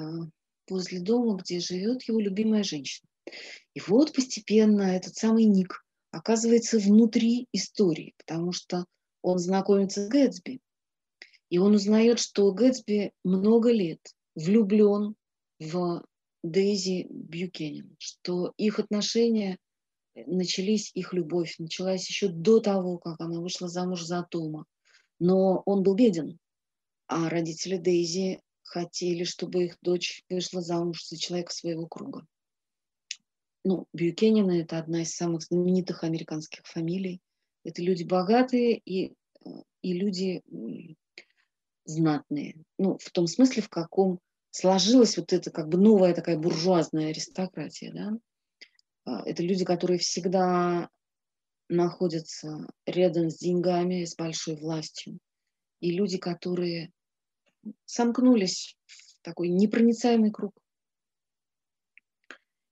[0.68, 3.08] возле дома, где живет его любимая женщина.
[3.74, 8.86] И вот постепенно этот самый Ник оказывается внутри истории, потому что
[9.22, 10.60] он знакомится с Гэтсби,
[11.54, 14.00] и он узнает, что Гэтсби много лет
[14.34, 15.14] влюблен
[15.60, 16.04] в
[16.42, 19.58] Дейзи Бьюкенен, что их отношения
[20.16, 24.64] начались, их любовь началась еще до того, как она вышла замуж за Тома.
[25.20, 26.40] Но он был беден,
[27.06, 32.26] а родители Дейзи хотели, чтобы их дочь вышла замуж за человека своего круга.
[33.62, 37.20] Ну, Бьюкенены– это одна из самых знаменитых американских фамилий.
[37.62, 39.14] Это люди богатые и
[39.44, 39.50] Э,
[39.82, 40.42] и люди
[41.84, 42.56] знатные.
[42.78, 44.20] Ну, в том смысле, в каком
[44.50, 48.12] сложилась вот эта как бы новая такая буржуазная аристократия, да.
[49.04, 50.88] А, это люди, которые всегда
[51.68, 55.18] находятся рядом с деньгами, с большой властью.
[55.80, 56.92] И люди, которые
[57.84, 60.54] сомкнулись в такой непроницаемый круг.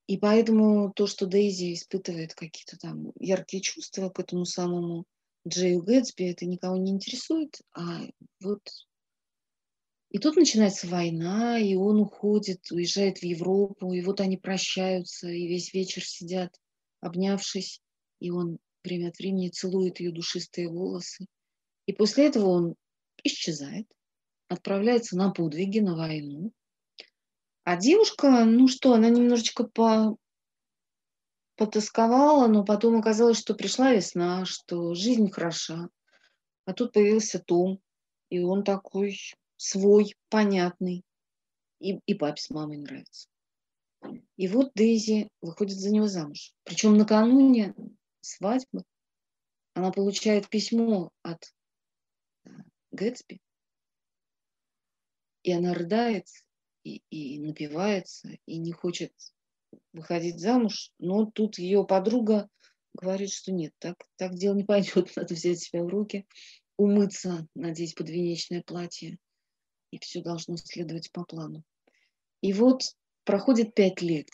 [0.06, 5.04] И поэтому то, что Дейзи испытывает какие-то там яркие чувства к этому самому
[5.46, 7.60] Джею Гэтсби, это никого не интересует.
[7.72, 8.02] А
[8.40, 8.60] вот
[10.12, 15.48] и тут начинается война, и он уходит, уезжает в Европу, и вот они прощаются, и
[15.48, 16.60] весь вечер сидят,
[17.00, 17.80] обнявшись,
[18.20, 21.24] и он время от времени целует ее душистые волосы.
[21.86, 22.74] И после этого он
[23.24, 23.86] исчезает,
[24.48, 26.52] отправляется на подвиги, на войну.
[27.64, 30.18] А девушка, ну что, она немножечко по...
[31.56, 35.88] потасковала, но потом оказалось, что пришла весна, что жизнь хороша.
[36.66, 37.80] А тут появился Том,
[38.28, 39.16] и он такой
[39.62, 41.04] свой, понятный.
[41.78, 43.28] И, и папе с мамой нравится.
[44.36, 46.52] И вот Дейзи выходит за него замуж.
[46.64, 47.74] Причем накануне
[48.20, 48.84] свадьбы
[49.74, 51.54] она получает письмо от
[52.44, 52.50] э,
[52.90, 53.40] Гэтсби,
[55.42, 56.26] и она рыдает
[56.84, 59.12] и, и напивается, и не хочет
[59.92, 62.48] выходить замуж, но тут ее подруга
[62.94, 66.26] говорит, что нет, так, так дело не пойдет, надо взять себя в руки,
[66.76, 69.18] умыться, надеть подвенечное платье,
[69.92, 71.62] и все должно следовать по плану.
[72.40, 72.82] И вот
[73.24, 74.28] проходит пять лет.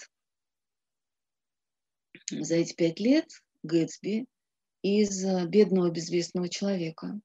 [2.30, 3.26] За эти пять лет
[3.62, 4.26] Гэтсби
[4.82, 7.20] из бедного безвестного человека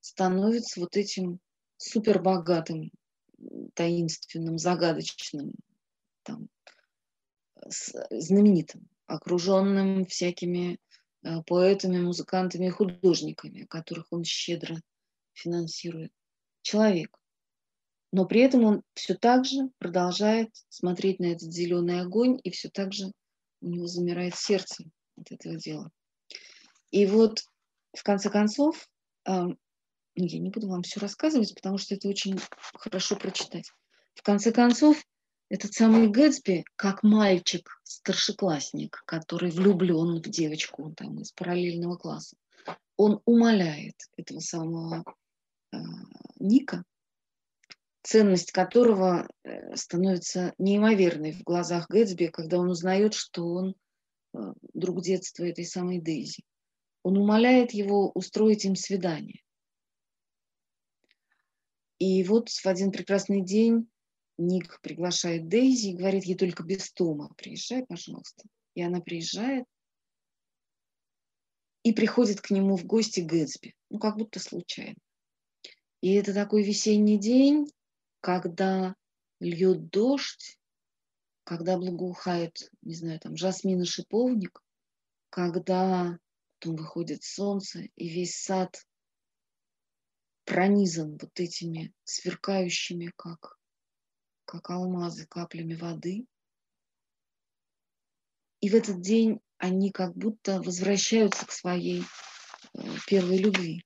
[0.00, 1.40] становится вот этим
[1.76, 2.92] супербогатым
[3.74, 5.54] таинственным, загадочным,
[6.24, 6.48] там,
[8.10, 10.78] знаменитым, окруженным всякими
[11.22, 14.80] э, поэтами, музыкантами и художниками, которых он щедро
[15.32, 16.12] финансирует.
[16.62, 17.16] Человек.
[18.10, 22.68] Но при этом он все так же продолжает смотреть на этот зеленый огонь, и все
[22.68, 23.12] так же
[23.60, 24.84] у него замирает сердце
[25.16, 25.90] от этого дела.
[26.90, 27.42] И вот,
[27.94, 28.88] в конце концов,
[29.26, 29.56] ну,
[30.14, 32.38] я не буду вам все рассказывать, потому что это очень
[32.74, 33.70] хорошо прочитать.
[34.14, 35.02] В конце концов,
[35.50, 42.36] этот самый Гэтсби, как мальчик, старшеклассник, который влюблен в девочку там, из параллельного класса,
[42.96, 45.04] он умоляет этого самого
[45.72, 45.76] э,
[46.38, 46.84] Ника,
[48.08, 53.74] ценность которого э, становится неимоверной в глазах Гэтсби, когда он узнает, что он
[54.32, 54.38] э,
[54.72, 56.42] друг детства этой самой Дейзи.
[57.02, 59.42] Он умоляет его устроить им свидание.
[61.98, 63.90] И вот в один прекрасный день
[64.38, 68.42] Ник приглашает Дейзи и говорит ей только без Тома, приезжай, пожалуйста.
[68.74, 69.66] И она приезжает
[71.82, 74.96] и приходит к нему в гости Гэтсби, ну, как будто случайно.
[76.00, 77.68] И это такой весенний день,
[78.20, 78.94] когда
[79.40, 80.58] льет дождь,
[81.44, 84.62] когда благоухает, не знаю, там, жасмин и шиповник,
[85.30, 86.18] когда
[86.58, 88.84] потом выходит солнце, и весь сад
[90.44, 93.58] пронизан вот этими сверкающими, как,
[94.44, 96.26] как алмазы, каплями воды.
[98.60, 102.02] И в этот день они как будто возвращаются к своей
[102.74, 103.84] э, первой любви.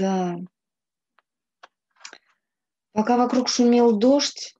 [0.00, 0.38] Да.
[2.92, 4.56] Пока вокруг шумел дождь,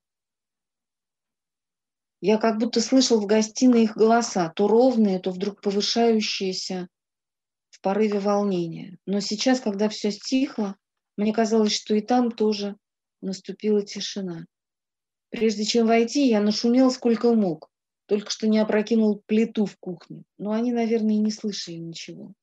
[2.20, 6.88] я как будто слышал в гостиной их голоса, то ровные, то вдруг повышающиеся
[7.70, 8.98] в порыве волнения.
[9.07, 10.76] Но сейчас, когда все стихло,
[11.16, 12.76] мне казалось, что и там тоже
[13.22, 14.44] наступила тишина.
[15.31, 17.70] Прежде чем войти, я нашумел сколько мог,
[18.05, 20.24] только что не опрокинул плиту в кухне.
[20.36, 22.34] Но они, наверное, и не слышали ничего.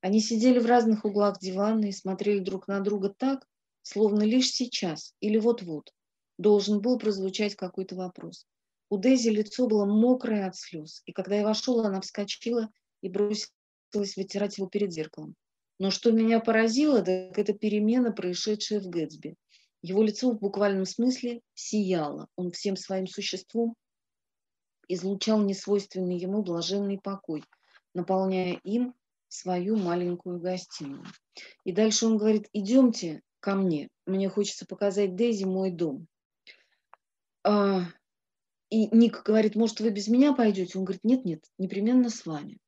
[0.00, 3.46] Они сидели в разных углах дивана и смотрели друг на друга так,
[3.82, 5.92] словно лишь сейчас или вот-вот
[6.38, 8.46] должен был прозвучать какой-то вопрос.
[8.88, 12.70] У Дейзи лицо было мокрое от слез, и когда я вошел, она вскочила
[13.00, 15.34] и бросилась вытирать его перед зеркалом.
[15.78, 19.36] Но что меня поразило, так это перемена, происшедшая в Гэтсби.
[19.82, 22.28] Его лицо в буквальном смысле сияло.
[22.36, 23.74] Он всем своим существом
[24.88, 27.44] излучал несвойственный ему блаженный покой,
[27.92, 28.94] наполняя им
[29.36, 31.04] свою маленькую гостиную.
[31.64, 36.06] И дальше он говорит, идемте ко мне, мне хочется показать Дейзи мой дом.
[37.44, 37.82] А,
[38.70, 40.78] и Ник говорит, может, вы без меня пойдете?
[40.78, 42.58] Он говорит, нет, нет, непременно с вами.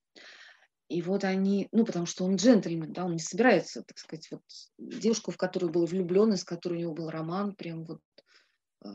[0.89, 4.43] И вот они, ну, потому что он джентльмен, да, он не собирается, так сказать, вот
[4.79, 8.01] девушку, в которую был влюблен, из которой у него был роман, прям вот
[8.85, 8.89] э,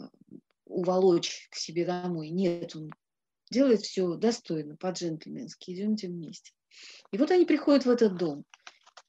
[0.66, 2.30] уволочь к себе домой.
[2.30, 2.92] Нет, он
[3.52, 6.52] делает все достойно, по-джентльменски, идемте вместе.
[7.12, 8.46] И вот они приходят в этот дом.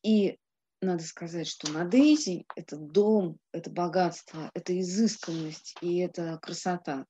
[0.03, 0.39] И
[0.81, 7.07] надо сказать, что на Дейзи этот дом, это богатство, это изысканность и это красота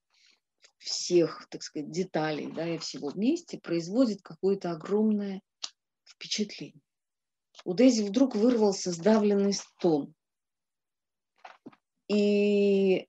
[0.79, 5.41] всех, так сказать, деталей да, и всего вместе производит какое-то огромное
[6.05, 6.83] впечатление.
[7.65, 10.15] У Дейзи вдруг вырвался сдавленный стон.
[12.09, 13.09] И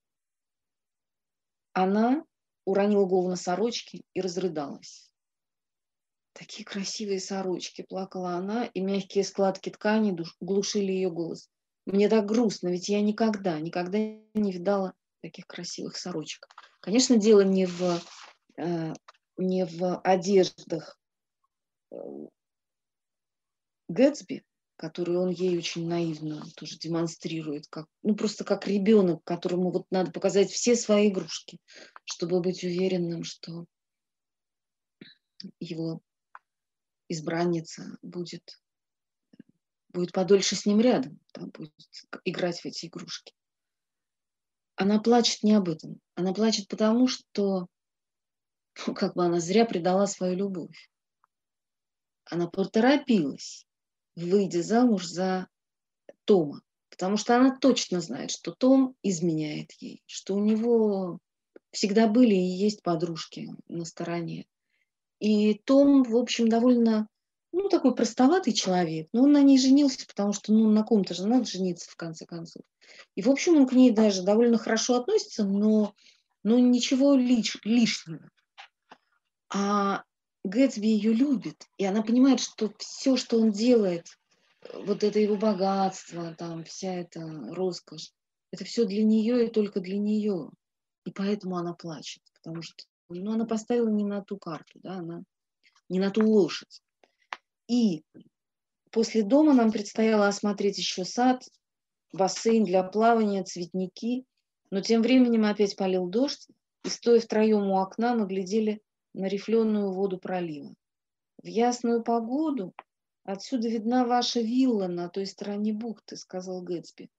[1.73, 2.23] она
[2.63, 5.11] уронила голову на сорочки и разрыдалась.
[6.35, 11.49] Такие красивые сорочки, плакала она, и мягкие складки ткани глушили ее голос.
[11.85, 16.45] Мне так грустно, ведь я никогда, никогда не видала таких красивых сорочек.
[16.81, 18.01] Конечно, дело не в,
[18.57, 18.93] э,
[19.37, 20.99] не в одеждах
[21.93, 21.95] э,
[23.87, 24.43] Гэтсби,
[24.75, 30.11] которую он ей очень наивно тоже демонстрирует, как, ну просто как ребенок, которому вот надо
[30.11, 31.59] показать все свои игрушки,
[32.03, 33.67] чтобы быть уверенным, что
[35.61, 36.01] его
[37.09, 38.61] избранница будет,
[39.89, 41.73] будет подольше с ним рядом, там будет
[42.23, 43.33] играть в эти игрушки.
[44.75, 46.01] Она плачет не об этом.
[46.15, 47.67] Она плачет потому, что
[48.85, 50.89] ну, как бы она зря предала свою любовь.
[52.25, 53.65] Она поторопилась
[54.15, 55.47] выйдя замуж за
[56.25, 61.19] Тома, потому что она точно знает, что Том изменяет ей, что у него
[61.71, 64.47] всегда были и есть подружки на стороне.
[65.25, 67.07] И Том, в общем, довольно,
[67.51, 71.25] ну, такой простоватый человек, но он на ней женился, потому что, ну, на ком-то же
[71.25, 72.61] надо жениться, в конце концов.
[73.15, 75.95] И, в общем, он к ней даже довольно хорошо относится, но,
[76.43, 78.29] но ничего лиш, лишнего.
[79.51, 80.03] А
[80.43, 84.05] Гэтсби ее любит, и она понимает, что все, что он делает,
[84.75, 87.19] вот это его богатство, там вся эта
[87.51, 88.11] роскошь,
[88.51, 90.51] это все для нее и только для нее.
[91.03, 95.23] И поэтому она плачет, потому что ну, она поставила не на ту карту, да, она
[95.89, 96.81] не на ту лошадь.
[97.67, 98.03] И
[98.91, 101.43] после дома нам предстояло осмотреть еще сад,
[102.13, 104.25] бассейн для плавания, цветники.
[104.71, 106.47] Но тем временем опять полил дождь,
[106.83, 108.81] и стоя втроем у окна, мы глядели
[109.13, 110.73] на рифленую воду пролива.
[111.41, 112.73] В ясную погоду
[113.23, 117.09] отсюда видна ваша вилла на той стороне бухты, сказал Гэтсби.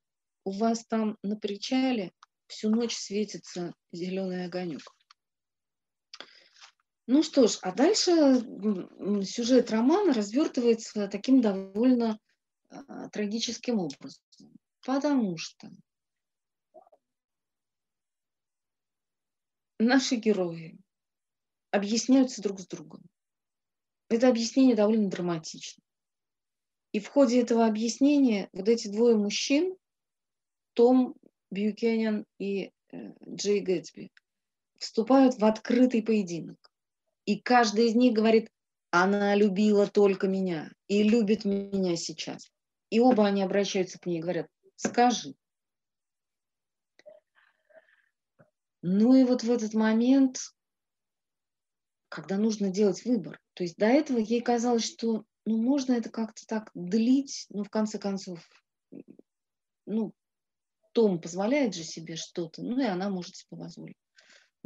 [0.45, 2.13] У вас там на причале
[2.47, 4.96] всю ночь светится зеленый огонек.
[7.07, 8.11] Ну что ж, а дальше
[9.25, 12.19] сюжет романа развертывается таким довольно
[12.69, 14.23] а, трагическим образом.
[14.85, 15.71] Потому что
[19.79, 20.79] наши герои
[21.71, 23.03] объясняются друг с другом.
[24.09, 25.83] Это объяснение довольно драматично.
[26.93, 29.77] И в ходе этого объяснения вот эти двое мужчин,
[30.73, 31.15] Том
[31.51, 34.11] Бьюкенен и э, Джей Гэтсби,
[34.79, 36.59] вступают в открытый поединок.
[37.27, 38.51] И каждый из них говорит,
[38.91, 42.51] она любила только меня и любит меня сейчас.
[42.89, 45.35] И оба они обращаются к ней и говорят, скажи.
[48.83, 50.39] Ну и вот в этот момент
[52.09, 53.39] когда нужно делать выбор.
[53.55, 57.71] То есть до этого ей казалось, что ну, можно это как-то так длить, но в
[57.71, 58.49] конце концов,
[59.87, 60.15] ну,
[60.93, 63.97] Том позволяет же себе что-то, ну и она может себе позволить.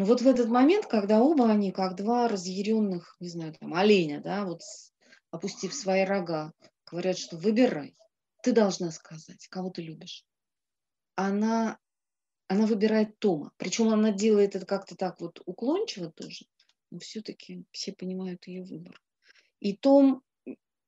[0.00, 4.22] Но вот в этот момент, когда оба они, как два разъяренных, не знаю, там, оленя,
[4.22, 4.62] да, вот
[5.30, 6.54] опустив свои рога,
[6.90, 7.94] говорят, что выбирай,
[8.42, 10.24] ты должна сказать, кого ты любишь.
[11.16, 11.78] Она,
[12.48, 13.52] она выбирает Тома.
[13.58, 16.46] Причем она делает это как-то так вот уклончиво тоже
[16.90, 18.98] но все-таки все понимают ее выбор.
[19.60, 20.22] И Том,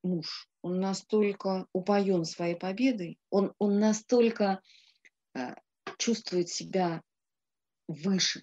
[0.03, 4.63] муж, он настолько упоен своей победой, он, он настолько
[5.35, 5.55] э,
[5.99, 7.03] чувствует себя
[7.87, 8.43] выше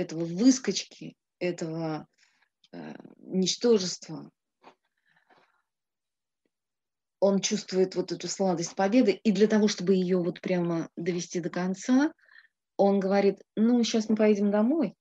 [0.00, 2.08] этого выскочки, этого
[2.72, 4.30] э, ничтожества.
[7.20, 11.50] Он чувствует вот эту сладость победы, и для того, чтобы ее вот прямо довести до
[11.50, 12.14] конца,
[12.78, 14.96] он говорит, ну, сейчас мы поедем домой,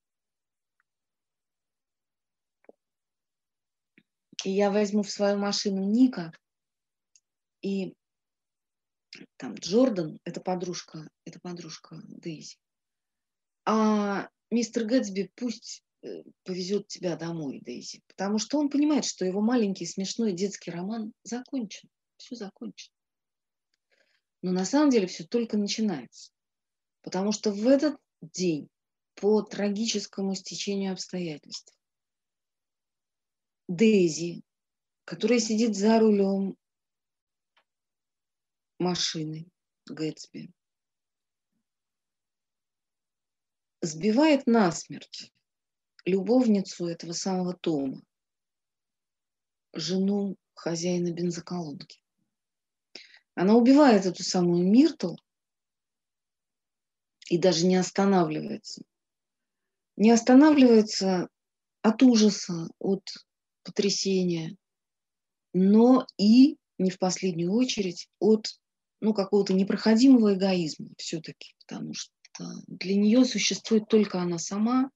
[4.44, 6.34] и я возьму в свою машину Ника,
[7.62, 7.96] и
[9.38, 12.58] там Джордан, это подружка, это подружка Дейзи.
[13.64, 19.42] А мистер Гэтсби пусть э, повезет тебя домой, Дейзи, потому что он понимает, что его
[19.42, 22.94] маленький смешной детский роман закончен, все закончено.
[24.42, 26.32] Но на самом деле все только начинается,
[27.02, 28.70] потому что в этот день
[29.16, 31.76] по трагическому стечению обстоятельств
[33.68, 34.42] Дейзи,
[35.06, 36.58] которая сидит за рулем
[38.80, 39.46] машины
[39.86, 40.52] Гэтсби.
[43.82, 45.32] Сбивает насмерть
[46.06, 48.02] любовницу этого самого Тома,
[49.74, 52.00] жену хозяина бензоколонки.
[53.36, 55.16] Она убивает эту самую Миртл
[57.30, 58.84] и даже не останавливается.
[59.96, 61.30] Не останавливается
[61.82, 63.04] от ужаса, от
[63.64, 64.58] потрясения,
[65.54, 68.48] но и, не в последнюю очередь, от
[69.02, 72.12] ну, какого-то непроходимого эгоизма все-таки, потому что
[72.68, 74.92] для нее существует только она сама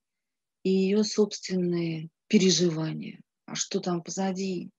[0.63, 3.21] и ее собственные переживания.
[3.45, 4.71] А что там позади?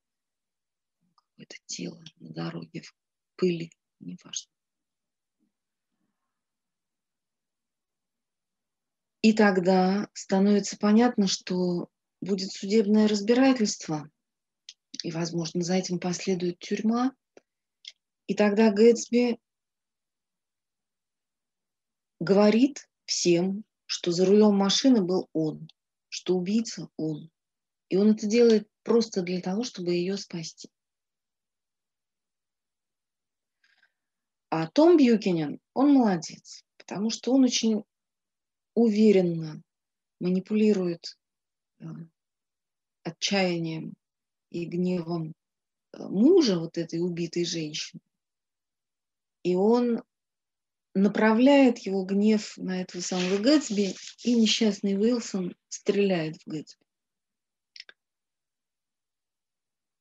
[1.14, 2.94] Какое-то тело на дороге в
[3.36, 4.50] пыли, неважно.
[9.22, 11.88] И тогда становится понятно, что
[12.20, 14.10] будет судебное разбирательство,
[15.02, 17.14] и, возможно, за этим последует тюрьма.
[18.26, 19.38] И тогда Гэтсби
[22.20, 25.68] говорит всем, что за рулем машины был он,
[26.08, 27.30] что убийца он.
[27.88, 30.68] И он это делает просто для того, чтобы ее спасти.
[34.50, 37.82] А Том Бьюкинен, он молодец, потому что он очень
[38.74, 39.62] уверенно
[40.20, 41.18] манипулирует
[41.80, 41.84] э,
[43.02, 43.94] отчаянием
[44.50, 45.34] и гневом
[45.92, 48.00] э, мужа вот этой убитой женщины.
[49.42, 50.02] И он
[50.94, 56.84] направляет его гнев на этого самого Гэтсби, и несчастный Уилсон стреляет в Гэтсби.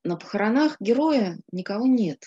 [0.03, 2.23] На похоронах героя никого нет.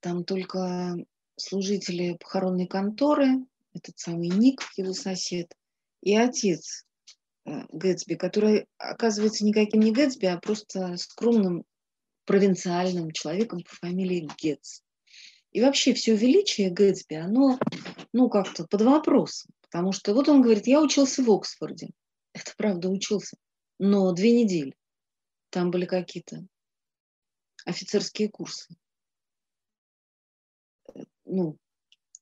[0.00, 0.96] Там только
[1.36, 3.44] служители похоронной конторы,
[3.74, 5.52] этот самый Ник, его сосед,
[6.02, 6.86] и отец
[7.44, 11.64] э, Гэтсби, который оказывается никаким не Гэтсби, а просто скромным
[12.24, 14.80] провинциальным человеком по фамилии Гетц.
[15.52, 17.58] И вообще все величие Гэтсби, оно,
[18.12, 19.50] ну, как-то под вопросом.
[19.62, 21.90] Потому что вот он говорит, я учился в Оксфорде.
[22.32, 23.36] Это правда учился.
[23.78, 24.74] Но две недели.
[25.50, 26.46] Там были какие-то
[27.64, 28.74] офицерские курсы.
[31.24, 31.58] Ну,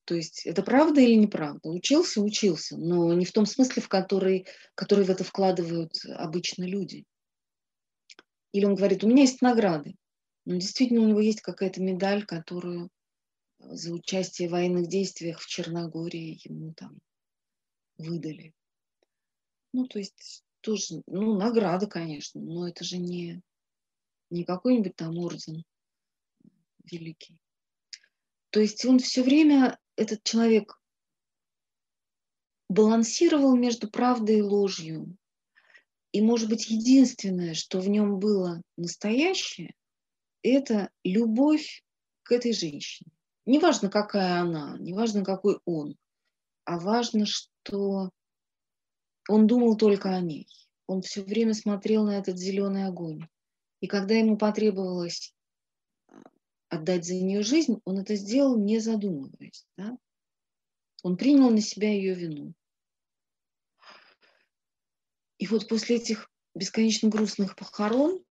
[0.04, 1.68] то есть это правда или неправда?
[1.68, 7.04] Учился, учился, но не в том смысле, в который, который в это вкладывают обычно люди.
[8.52, 9.96] Или он говорит, у меня есть награды.
[10.44, 12.88] Но действительно у него есть какая-то медаль, которую
[13.70, 16.98] за участие в военных действиях в Черногории ему там
[17.98, 18.54] выдали.
[19.72, 23.42] Ну, то есть тоже, ну, награда, конечно, но это же не,
[24.30, 25.64] не какой-нибудь там орден
[26.84, 27.38] великий.
[28.50, 30.80] То есть он все время, этот человек,
[32.68, 35.16] балансировал между правдой и ложью.
[36.12, 39.74] И, может быть, единственное, что в нем было настоящее,
[40.42, 41.84] это любовь
[42.22, 43.10] к этой женщине.
[43.46, 45.96] Неважно, какая она, неважно, какой он,
[46.64, 48.10] а важно, что
[49.28, 50.48] он думал только о ней.
[50.88, 53.28] Он все время смотрел на этот зеленый огонь.
[53.80, 55.34] И когда ему потребовалось
[56.08, 56.22] а,
[56.68, 59.66] отдать за нее жизнь, он это сделал, не задумываясь.
[59.76, 59.96] Да?
[61.02, 62.52] Он принял на себя ее вину.
[65.38, 68.24] И вот после этих бесконечно грустных похорон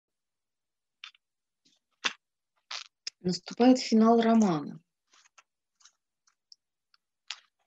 [3.21, 4.81] наступает финал романа.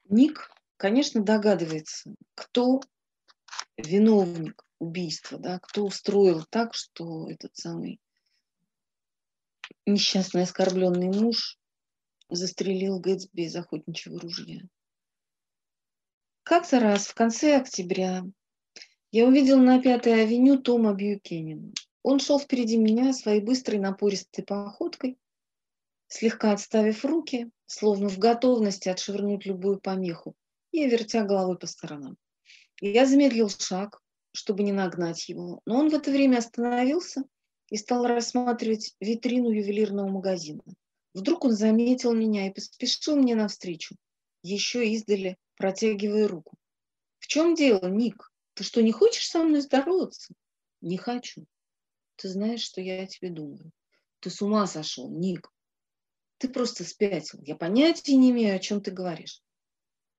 [0.08, 2.80] Ник, конечно, догадывается, кто
[3.76, 8.00] виновник убийства, да, кто устроил так, что этот самый
[9.86, 11.58] несчастный оскорбленный муж
[12.30, 14.62] застрелил Гэтсби из охотничьего ружья.
[16.42, 18.24] Как-то раз в конце октября
[19.10, 21.72] я увидел на Пятой авеню Тома Бьюкенина.
[22.02, 25.18] Он шел впереди меня своей быстрой напористой походкой,
[26.08, 30.34] слегка отставив руки, словно в готовности отшвырнуть любую помеху,
[30.72, 32.16] и вертя головой по сторонам.
[32.80, 34.00] Я замедлил шаг,
[34.32, 37.24] чтобы не нагнать его, но он в это время остановился
[37.70, 40.62] и стал рассматривать витрину ювелирного магазина.
[41.14, 43.96] Вдруг он заметил меня и поспешил мне навстречу,
[44.42, 46.56] еще издали протягивая руку.
[47.18, 48.32] «В чем дело, Ник?
[48.54, 50.32] Ты что, не хочешь со мной здороваться?»
[50.80, 51.44] «Не хочу.
[52.16, 53.72] Ты знаешь, что я о тебе думаю.
[54.20, 55.50] Ты с ума сошел, Ник.
[56.38, 57.40] Ты просто спятил.
[57.42, 59.42] Я понятия не имею, о чем ты говоришь.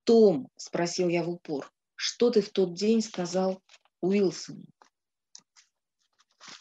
[0.04, 3.62] Том, спросил я в упор, что ты в тот день сказал
[4.02, 4.66] Уилсону?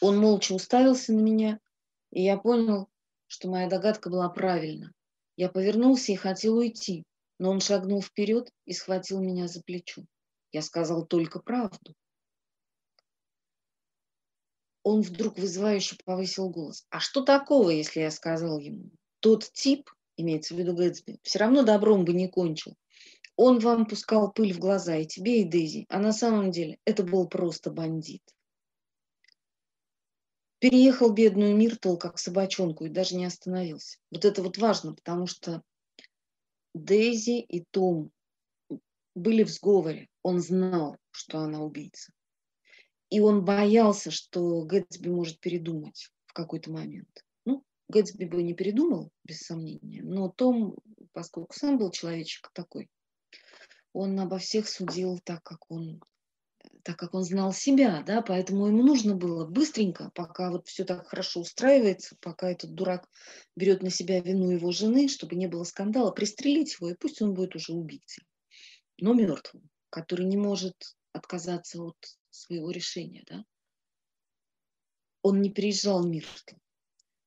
[0.01, 1.59] Он молча уставился на меня,
[2.11, 2.89] и я понял,
[3.27, 4.93] что моя догадка была правильна.
[5.35, 7.03] Я повернулся и хотел уйти,
[7.37, 10.03] но он шагнул вперед и схватил меня за плечо.
[10.51, 11.95] Я сказал только правду.
[14.83, 16.85] Он вдруг вызывающе повысил голос.
[16.89, 18.89] А что такого, если я сказал ему?
[19.19, 22.75] Тот тип, имеется в виду Гэтсби, все равно добром бы не кончил.
[23.35, 25.85] он вам пускал пыль в глаза, и тебе, и Дейзи.
[25.89, 28.23] А на самом деле это был просто бандит.
[30.59, 33.97] Переехал бедную Миртл как собачонку и даже не остановился.
[34.11, 35.63] Вот это вот важно, потому что
[36.73, 38.11] Дейзи и Том
[39.15, 40.09] были в сговоре.
[40.21, 42.11] Он знал, что она убийца.
[43.09, 47.25] И он боялся, что Гэтсби может передумать в какой-то момент.
[47.89, 50.77] Гэтсби бы не передумал, без сомнения, но Том,
[51.11, 52.89] поскольку сам был человечек такой,
[53.93, 56.01] он обо всех судил так, как он
[56.83, 61.07] так как он знал себя, да, поэтому ему нужно было быстренько, пока вот все так
[61.07, 63.07] хорошо устраивается, пока этот дурак
[63.55, 67.33] берет на себя вину его жены, чтобы не было скандала, пристрелить его, и пусть он
[67.33, 68.23] будет уже убийцей,
[68.97, 71.97] но мертвым, который не может отказаться от
[72.29, 73.43] своего решения, да.
[75.21, 76.55] Он не переезжал Миртл.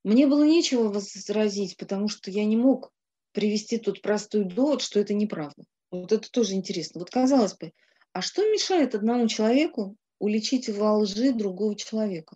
[0.03, 2.91] Мне было нечего возразить, потому что я не мог
[3.31, 5.63] привести тот простой довод, что это неправда.
[5.91, 6.99] Вот это тоже интересно.
[6.99, 7.71] Вот казалось бы,
[8.11, 12.35] а что мешает одному человеку уличить во лжи другого человека?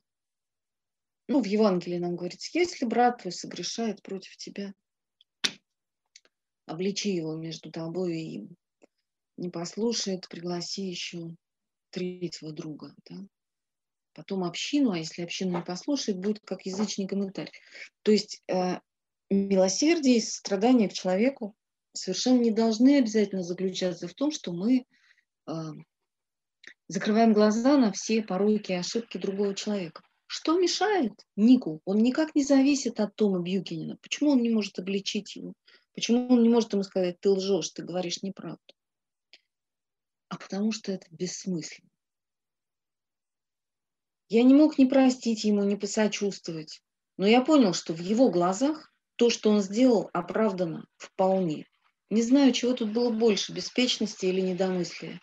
[1.28, 4.74] Ну, в Евангелии нам говорится, если брат твой согрешает против тебя,
[6.66, 8.56] обличи его между тобой и им.
[9.36, 11.36] Не послушает, пригласи еще
[11.92, 12.96] третьего друга.
[13.10, 13.18] Да?
[14.18, 17.52] Потом общину, а если общину не послушает, будет как язычник и мытарь.
[18.02, 18.80] То есть э,
[19.30, 21.56] милосердие и сострадание к человеку
[21.94, 24.88] совершенно не должны обязательно заключаться в том, что мы
[25.46, 25.52] э,
[26.88, 30.02] закрываем глаза на все пороки и ошибки другого человека.
[30.26, 31.82] Что мешает Нику?
[31.86, 33.98] Он никак не зависит от Тома Бьюкинина.
[34.02, 35.54] Почему он не может обличить его?
[35.94, 38.74] Почему он не может ему сказать, ты лжешь, ты говоришь неправду?
[40.30, 41.92] А потому что это бессмысленно.
[44.30, 46.82] Я не мог не простить ему, не посочувствовать.
[47.18, 51.66] Но я понял, что в его глазах то, что он сделал, оправдано вполне.
[52.10, 55.22] Не знаю, чего тут было больше, беспечности или недомыслия.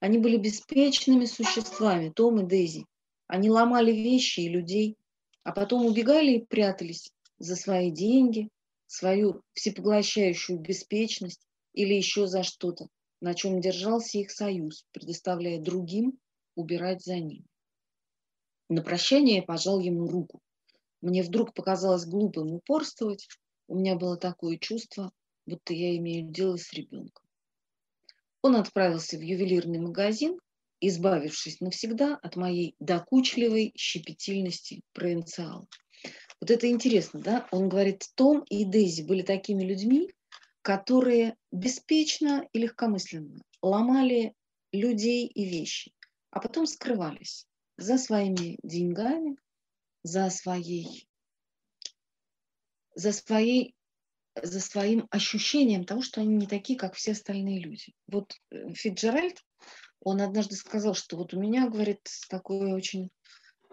[0.00, 2.86] Они были беспечными существами, Том и Дейзи.
[3.26, 4.96] Они ломали вещи и людей,
[5.42, 8.48] а потом убегали и прятались за свои деньги,
[8.86, 11.40] свою всепоглощающую беспечность
[11.72, 12.86] или еще за что-то,
[13.20, 16.18] на чем держался их союз, предоставляя другим
[16.54, 17.44] убирать за ним.
[18.74, 20.40] На прощание я пожал ему руку.
[21.00, 23.28] Мне вдруг показалось глупым упорствовать.
[23.68, 25.12] У меня было такое чувство,
[25.46, 27.24] будто я имею дело с ребенком.
[28.42, 30.40] Он отправился в ювелирный магазин,
[30.80, 35.68] избавившись навсегда от моей докучливой щепетильности провинциала.
[36.40, 37.46] Вот это интересно, да?
[37.52, 40.10] Он говорит, Том и Дейзи были такими людьми,
[40.62, 44.34] которые беспечно и легкомысленно ломали
[44.72, 45.92] людей и вещи,
[46.32, 47.46] а потом скрывались
[47.76, 49.36] за своими деньгами,
[50.02, 51.08] за своей,
[52.94, 53.74] за своей
[54.42, 57.94] за своим ощущением того, что они не такие, как все остальные люди.
[58.08, 59.40] Вот э, Фиджеральд,
[60.00, 63.10] он однажды сказал, что вот у меня, говорит, такое очень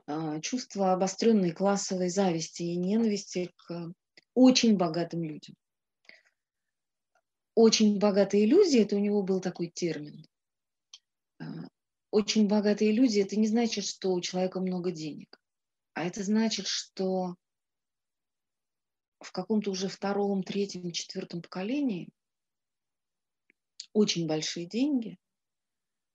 [0.08, 3.91] э, чувство обостренной классовой зависти и ненависти к
[4.36, 5.56] очень богатым людям.
[7.56, 10.26] Очень богатые люди, это у него был такой термин.
[12.12, 15.41] Очень богатые люди, это не значит, что у человека много денег,
[15.93, 17.36] а это значит, что
[19.22, 22.09] в каком-то уже втором, третьем, четвертом поколении
[23.93, 25.18] очень большие деньги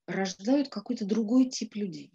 [0.05, 2.11] рождают какой-то другой тип людей,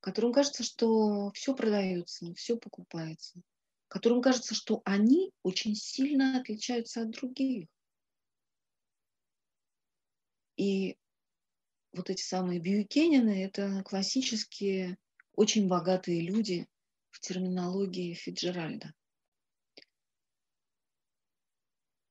[0.00, 3.40] которым кажется, что все продается, все покупается,
[3.86, 7.68] которым кажется, что они очень сильно отличаются от других.
[10.56, 10.96] И
[11.96, 14.98] вот эти самые Бьюкенины– это классические,
[15.34, 16.66] очень богатые люди
[17.10, 18.92] в терминологии Фиджеральда.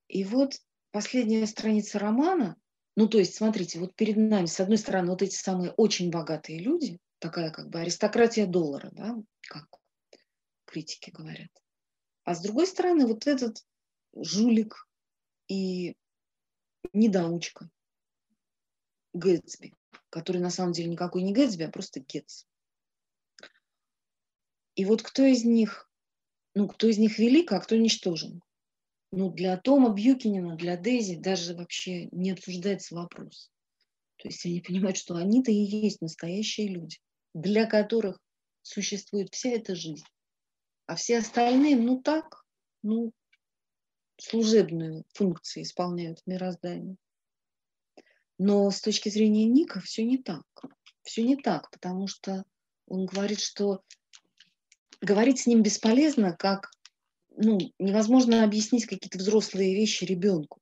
[0.07, 0.55] И вот
[0.91, 2.57] последняя страница романа,
[2.95, 6.59] ну, то есть, смотрите, вот перед нами, с одной стороны, вот эти самые очень богатые
[6.59, 9.67] люди, такая как бы аристократия доллара, да, как
[10.65, 11.51] критики говорят.
[12.23, 13.65] А с другой стороны, вот этот
[14.15, 14.87] жулик
[15.47, 15.95] и
[16.93, 17.69] недоучка
[19.15, 19.73] Гэтсби,
[20.09, 22.45] который на самом деле никакой не Гэтсби, а просто Гетс.
[24.75, 25.89] И вот кто из них,
[26.53, 28.41] ну, кто из них велик, а кто ничтожен?
[29.11, 33.49] Ну, для Тома Бьюкинина, для Дейзи даже вообще не обсуждается вопрос.
[34.17, 36.97] То есть они понимают, что они-то и есть настоящие люди,
[37.33, 38.19] для которых
[38.61, 40.05] существует вся эта жизнь.
[40.87, 42.45] А все остальные, ну так,
[42.83, 43.13] ну,
[44.17, 46.97] служебную функцию исполняют в мироздании.
[48.37, 50.43] Но с точки зрения Ника все не так.
[51.03, 52.43] Все не так, потому что
[52.87, 53.81] он говорит, что
[55.01, 56.71] говорить с ним бесполезно, как
[57.37, 60.59] ну, невозможно объяснить какие-то взрослые вещи ребенку.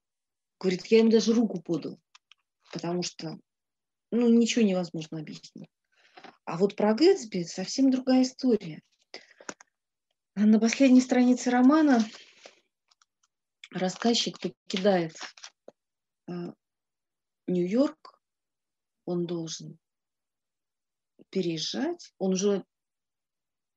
[0.59, 1.99] Говорит, я ему даже руку подал.
[2.71, 3.37] потому что
[4.11, 5.69] ну, ничего невозможно объяснить.
[6.45, 8.81] А вот про Гэтсби совсем другая история.
[10.35, 12.05] На последней странице романа
[13.71, 15.15] рассказчик покидает
[16.27, 16.53] э,
[17.47, 18.21] Нью-Йорк,
[19.05, 19.77] он должен
[21.29, 22.65] переезжать, он уже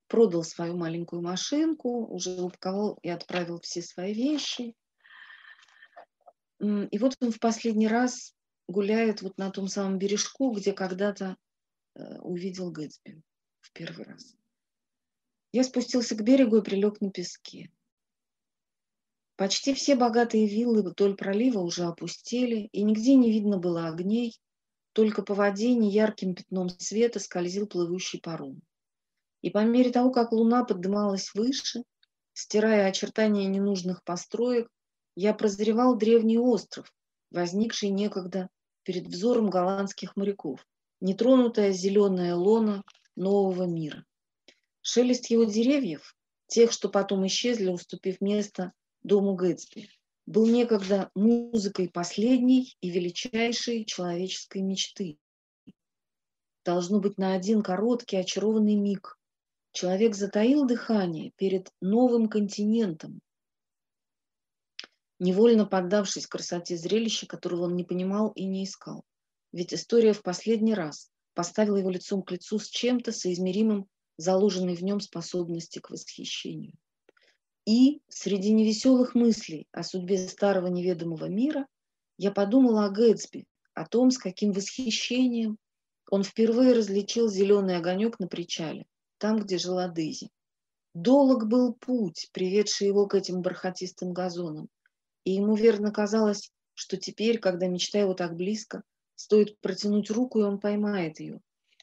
[0.09, 4.75] продал свою маленькую машинку, уже упаковал и отправил все свои вещи.
[6.61, 8.35] И вот он в последний раз
[8.69, 11.37] гуляет вот на том самом бережку, где когда-то
[11.95, 13.23] э, увидел Гэтсби
[13.61, 14.37] в первый раз.
[15.53, 17.71] Я спустился к берегу и прилег на песке.
[19.37, 24.35] Почти все богатые виллы вдоль пролива уже опустели, и нигде не видно было огней,
[24.95, 28.63] только по воде неярким пятном света скользил плывущий паром.
[29.43, 31.85] И по мере того, как луна поднималась выше,
[32.33, 34.71] стирая очертания ненужных построек,
[35.17, 36.91] я прозревал древний остров,
[37.31, 38.49] возникший некогда
[38.85, 40.67] перед взором голландских моряков,
[41.03, 42.83] нетронутая зеленая лона
[43.17, 44.07] нового мира.
[44.81, 46.17] Шелест его деревьев,
[46.47, 48.73] тех, что потом исчезли, уступив место
[49.07, 49.89] дому Гэтсби,
[50.27, 55.19] был некогда музыкой последней и величайшей человеческой мечты.
[56.65, 59.17] Должно быть на один короткий очарованный миг
[59.73, 63.21] человек затаил дыхание перед новым континентом,
[65.21, 69.05] невольно поддавшись красоте зрелища, которого он не понимал и не искал.
[69.53, 73.87] Ведь история в последний раз поставила его лицом к лицу с чем-то соизмеримым
[74.17, 76.73] заложенной в нем способности к восхищению.
[77.67, 81.67] И среди невеселых мыслей о судьбе старого неведомого мира
[82.17, 83.45] я подумала о Гэтсби,
[83.75, 85.59] о том, с каким восхищением
[86.09, 88.87] он впервые различил зеленый огонек на причале,
[89.19, 90.31] там, где жила Дейзи.
[90.95, 94.69] Долг был путь, приведший его к этим бархатистым газонам,
[95.25, 98.85] и ему верно казалось, что теперь, когда мечта его так близко,
[99.17, 101.41] стоит протянуть руку, и он поймает ее.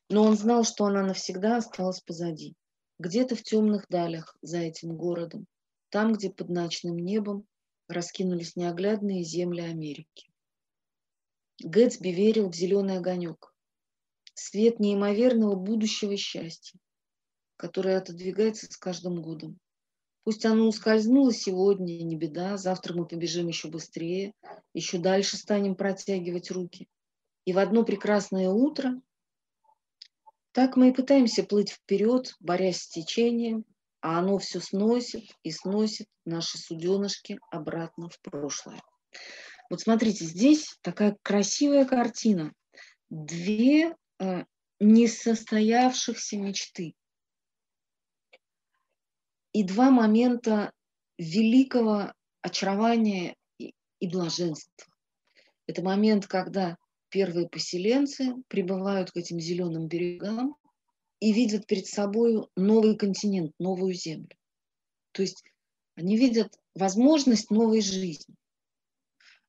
[0.09, 2.55] Но он знал, что она навсегда осталась позади,
[2.99, 5.45] где-то в темных далях за этим городом,
[5.93, 7.45] там, где под ночным небом
[7.87, 10.27] раскинулись неоглядные земли Америки.
[11.63, 13.53] Гэтсби верил в зеленый огонек,
[14.33, 16.79] свет неимоверного будущего счастья,
[17.57, 19.59] которое отодвигается с каждым годом.
[20.23, 24.33] Пусть оно ускользнуло сегодня, не беда, завтра мы побежим еще быстрее,
[24.73, 26.87] еще дальше станем протягивать руки.
[27.45, 28.99] И в одно прекрасное утро
[30.53, 33.63] так мы и пытаемся плыть вперед, борясь с течением,
[34.03, 38.81] а оно все сносит и сносит наши суденышки обратно в прошлое.
[39.69, 42.53] Вот смотрите, здесь такая красивая картина.
[43.09, 44.43] Две э,
[44.81, 46.95] несостоявшихся мечты.
[49.53, 50.73] И два момента
[51.17, 54.93] великого очарования и, и блаженства.
[55.65, 56.77] Это момент, когда
[57.07, 60.57] первые поселенцы прибывают к этим зеленым берегам
[61.23, 64.35] и видят перед собой новый континент, новую землю.
[65.13, 65.41] То есть
[65.95, 68.35] они видят возможность новой жизни.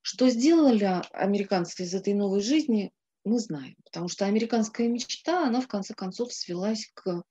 [0.00, 2.92] Что сделали американцы из этой новой жизни,
[3.24, 3.74] мы знаем.
[3.84, 7.24] Потому что американская мечта, она в конце концов свелась к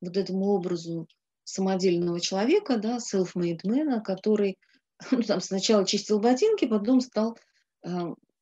[0.00, 1.06] вот этому образу
[1.44, 4.56] самодельного человека, да, self-made man, который
[5.10, 7.36] ну, там сначала чистил ботинки, потом стал
[7.84, 7.90] э,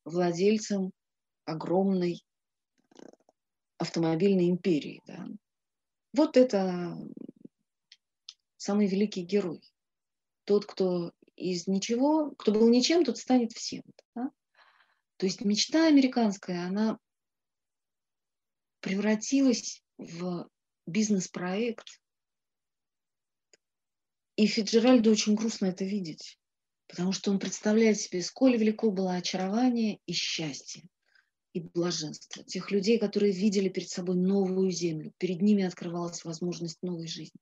[0.05, 0.93] владельцем
[1.43, 2.23] огромной
[3.81, 5.01] автомобильной империи.
[5.07, 5.27] Да.
[6.13, 6.95] Вот это
[8.57, 9.61] самый великий герой.
[10.43, 13.81] Тот, кто из ничего, кто был ничем, тот станет всем.
[14.15, 14.29] Да?
[15.17, 16.99] То есть мечта американская, она
[18.81, 20.47] превратилась в
[20.85, 21.87] бизнес-проект.
[24.35, 26.39] И Фиджеральду очень грустно это видеть,
[26.87, 30.87] потому что он представляет себе, сколь велико было очарование и счастье
[31.53, 37.07] и блаженство, тех людей, которые видели перед собой новую землю, перед ними открывалась возможность новой
[37.07, 37.39] жизни.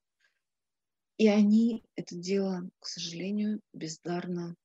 [1.17, 4.55] И они это дело, к сожалению, бездарно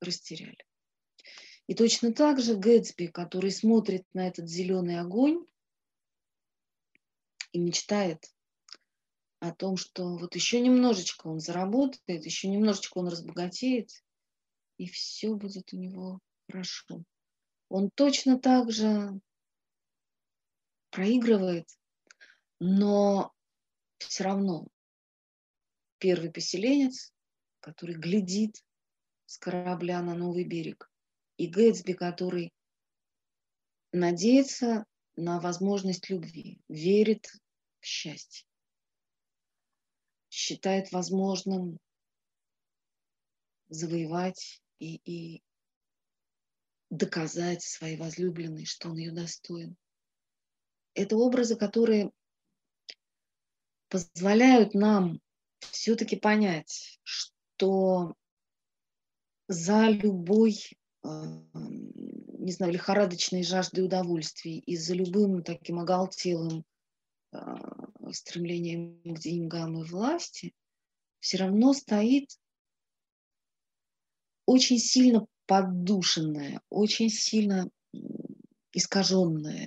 [0.00, 0.64] растеряли.
[1.66, 5.44] И точно так же Гэтсби, который смотрит на этот зеленый огонь
[7.52, 8.24] и мечтает
[9.40, 13.90] о том, что вот еще немножечко он заработает, еще немножечко он разбогатеет,
[14.78, 17.04] и все будет у него хорошо
[17.68, 19.20] он точно так же
[20.90, 21.68] проигрывает,
[22.58, 23.32] но
[23.98, 24.68] все равно
[25.98, 27.12] первый поселенец,
[27.60, 28.64] который глядит
[29.26, 30.90] с корабля на новый берег,
[31.36, 32.52] и Гэтсби, который
[33.92, 34.84] надеется
[35.16, 37.26] на возможность любви, верит
[37.80, 38.46] в счастье,
[40.30, 41.78] считает возможным
[43.68, 45.42] завоевать и, и
[46.90, 49.76] доказать своей возлюбленной, что он ее достоин.
[50.94, 52.10] Это образы, которые
[53.88, 55.20] позволяют нам
[55.60, 58.14] все-таки понять, что
[59.48, 60.58] за любой,
[61.04, 61.08] э,
[62.38, 66.64] не знаю, лихорадочной жаждой удовольствий и за любым таким оголтелым
[67.32, 67.38] э,
[68.12, 70.54] стремлением к деньгам и власти
[71.20, 72.30] все равно стоит
[74.46, 77.70] очень сильно поддушенная, очень сильно
[78.72, 79.66] искаженная,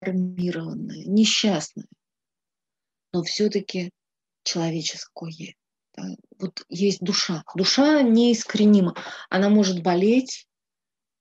[0.00, 1.86] деформированная, несчастная,
[3.12, 3.90] но все-таки
[4.44, 5.54] человеческое.
[6.38, 7.42] Вот есть душа.
[7.54, 8.94] Душа неискоренима.
[9.30, 10.46] Она может болеть,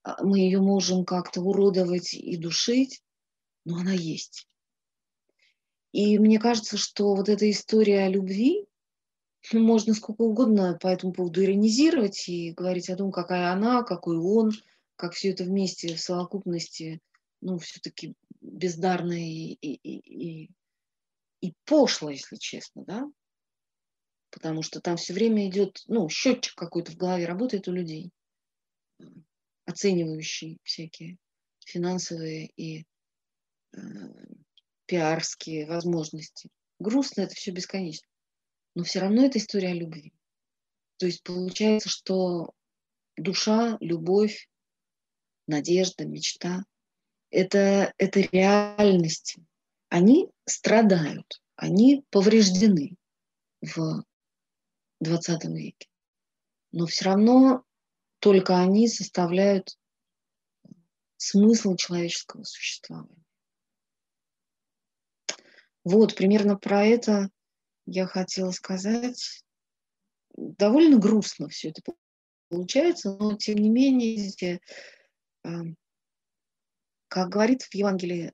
[0.03, 3.01] а, мы ее можем как-то уродовать и душить,
[3.65, 4.47] но она есть.
[5.91, 8.67] И мне кажется, что вот эта история о любви,
[9.53, 14.51] можно сколько угодно по этому поводу иронизировать и говорить о том, какая она, какой он,
[14.95, 16.99] как все это вместе в совокупности,
[17.41, 20.49] ну, все-таки бездарно и, и, и, и,
[21.41, 23.05] и пошло, если честно, да?
[24.31, 28.11] Потому что там все время идет, ну, счетчик какой-то в голове работает у людей,
[29.65, 31.17] оценивающий всякие
[31.65, 32.85] финансовые и
[33.73, 33.79] э,
[34.85, 36.49] пиарские возможности.
[36.79, 38.07] Грустно это все бесконечно
[38.77, 40.13] но все равно это история любви.
[40.97, 42.53] То есть получается, что
[43.15, 44.47] душа, любовь,
[45.47, 46.63] надежда, мечта–
[47.31, 49.43] это, это реальности.
[49.89, 52.97] Они страдают, они повреждены
[53.61, 54.03] в
[54.99, 55.89] 20 веке.
[56.71, 57.63] Но все равно
[58.19, 59.75] только они составляют
[61.15, 63.25] смысл человеческого существования.
[65.83, 67.31] Вот, примерно про это
[67.87, 69.43] я хотела сказать,
[70.35, 71.81] довольно грустно все это
[72.49, 74.59] получается, но тем не менее,
[75.43, 75.61] а,
[77.07, 78.33] как говорит в Евангелии,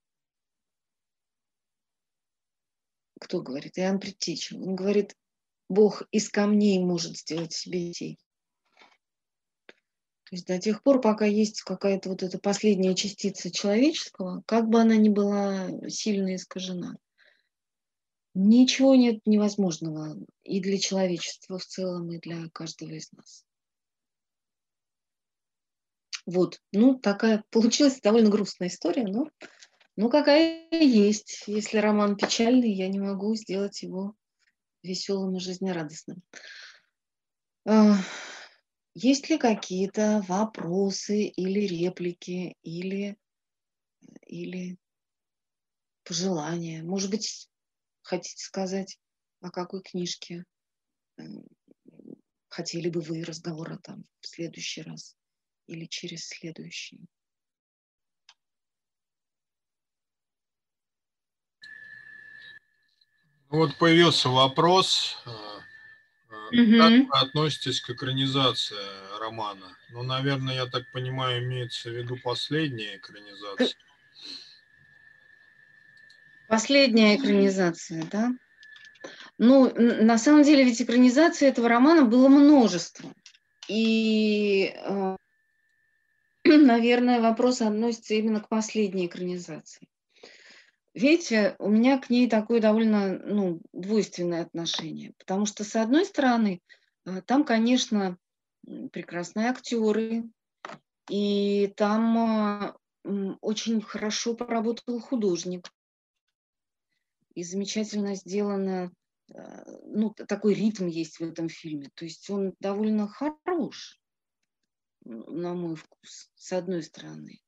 [3.21, 3.79] кто говорит?
[3.79, 4.55] Иоанн Предтеча.
[4.55, 5.15] Он говорит,
[5.69, 8.19] Бог из камней может сделать себе детей.
[9.65, 14.81] То есть до тех пор, пока есть какая-то вот эта последняя частица человеческого, как бы
[14.81, 16.97] она ни была сильно искажена,
[18.33, 23.45] Ничего нет невозможного и для человечества в целом, и для каждого из нас.
[26.25, 29.29] Вот, ну, такая получилась довольно грустная история, но
[29.95, 31.43] ну, какая есть.
[31.45, 34.15] Если роман печальный, я не могу сделать его
[34.81, 36.23] веселым и жизнерадостным.
[37.65, 37.95] А,
[38.95, 43.17] есть ли какие-то вопросы или реплики, или,
[44.25, 44.77] или
[46.03, 46.81] пожелания?
[46.81, 47.47] Может быть,
[48.03, 48.99] хотите сказать,
[49.41, 50.45] о какой книжке
[52.49, 55.15] хотели бы вы разговора там в следующий раз
[55.67, 57.05] или через следующий?
[63.49, 65.33] Вот появился вопрос, угу.
[66.49, 69.77] как вы относитесь к экранизации романа?
[69.89, 73.77] Ну, наверное, я так понимаю, имеется в виду последняя экранизация.
[76.47, 78.31] Последняя экранизация, да?
[79.37, 83.11] Ну, на самом деле ведь экранизации этого романа было множество.
[83.67, 85.15] И, э,
[86.45, 89.87] наверное, вопрос относится именно к последней экранизации.
[90.93, 95.13] Видите, у меня к ней такое довольно ну, двойственное отношение.
[95.17, 96.61] Потому что, с одной стороны,
[97.05, 98.17] э, там, конечно,
[98.91, 100.23] прекрасные актеры,
[101.09, 105.69] и там э, очень хорошо поработал художник
[107.35, 108.91] и замечательно сделано,
[109.33, 111.89] э, ну, такой ритм есть в этом фильме.
[111.95, 113.99] То есть он довольно хорош,
[115.05, 117.41] на мой вкус, с одной стороны.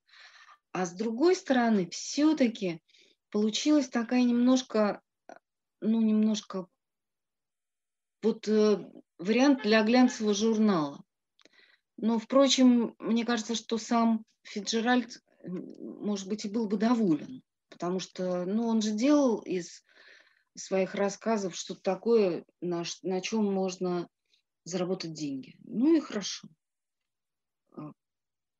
[0.71, 2.81] А с другой стороны, все-таки
[3.29, 5.01] получилась такая немножко,
[5.79, 6.67] ну, немножко
[8.21, 11.03] вот э, вариант для глянцевого журнала.
[11.97, 17.41] Но, впрочем, мне кажется, что сам Фиджеральд, может быть, и был бы доволен
[17.75, 19.83] потому что ну, он же делал из
[20.55, 24.07] своих рассказов что-то такое, на, на чем можно
[24.63, 25.57] заработать деньги.
[25.65, 26.47] Ну и хорошо.
[27.73, 27.91] А,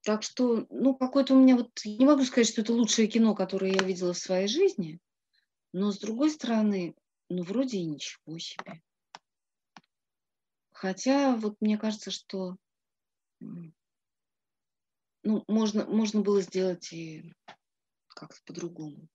[0.02, 3.72] так что, ну, какое-то у меня вот, не могу сказать, что это лучшее кино, которое
[3.72, 5.00] я видела в своей жизни,
[5.72, 6.94] но с другой стороны,
[7.30, 8.82] ну, вроде и ничего себе.
[10.74, 12.58] Хотя, вот мне кажется, что
[13.40, 13.72] ну,
[15.48, 17.34] можно, можно было сделать и
[18.16, 19.08] как-то по-другому.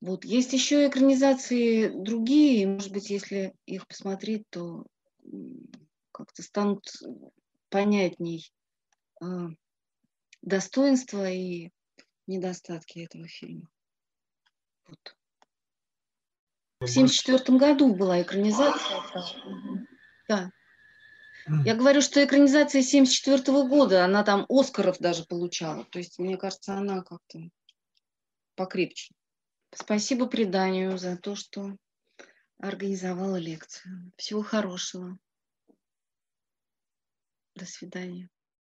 [0.00, 0.24] Вот.
[0.24, 4.86] Есть еще экранизации другие, может быть, если их посмотреть, то
[6.12, 6.92] как-то станут
[7.70, 8.52] понятней
[9.20, 9.48] а,
[10.42, 11.70] достоинства и
[12.26, 13.68] недостатки этого фильма.
[14.86, 15.16] Вот.
[16.80, 19.00] В 1974 году была экранизация.
[20.28, 20.50] Да.
[21.64, 25.84] Я говорю, что экранизация 1974 года, она там Оскаров даже получала.
[25.84, 27.50] То есть, мне кажется, она как-то
[28.54, 29.14] покрепче.
[29.74, 31.76] Спасибо преданию за то, что
[32.58, 34.12] организовала лекцию.
[34.16, 35.18] Всего хорошего.
[37.54, 38.28] До свидания.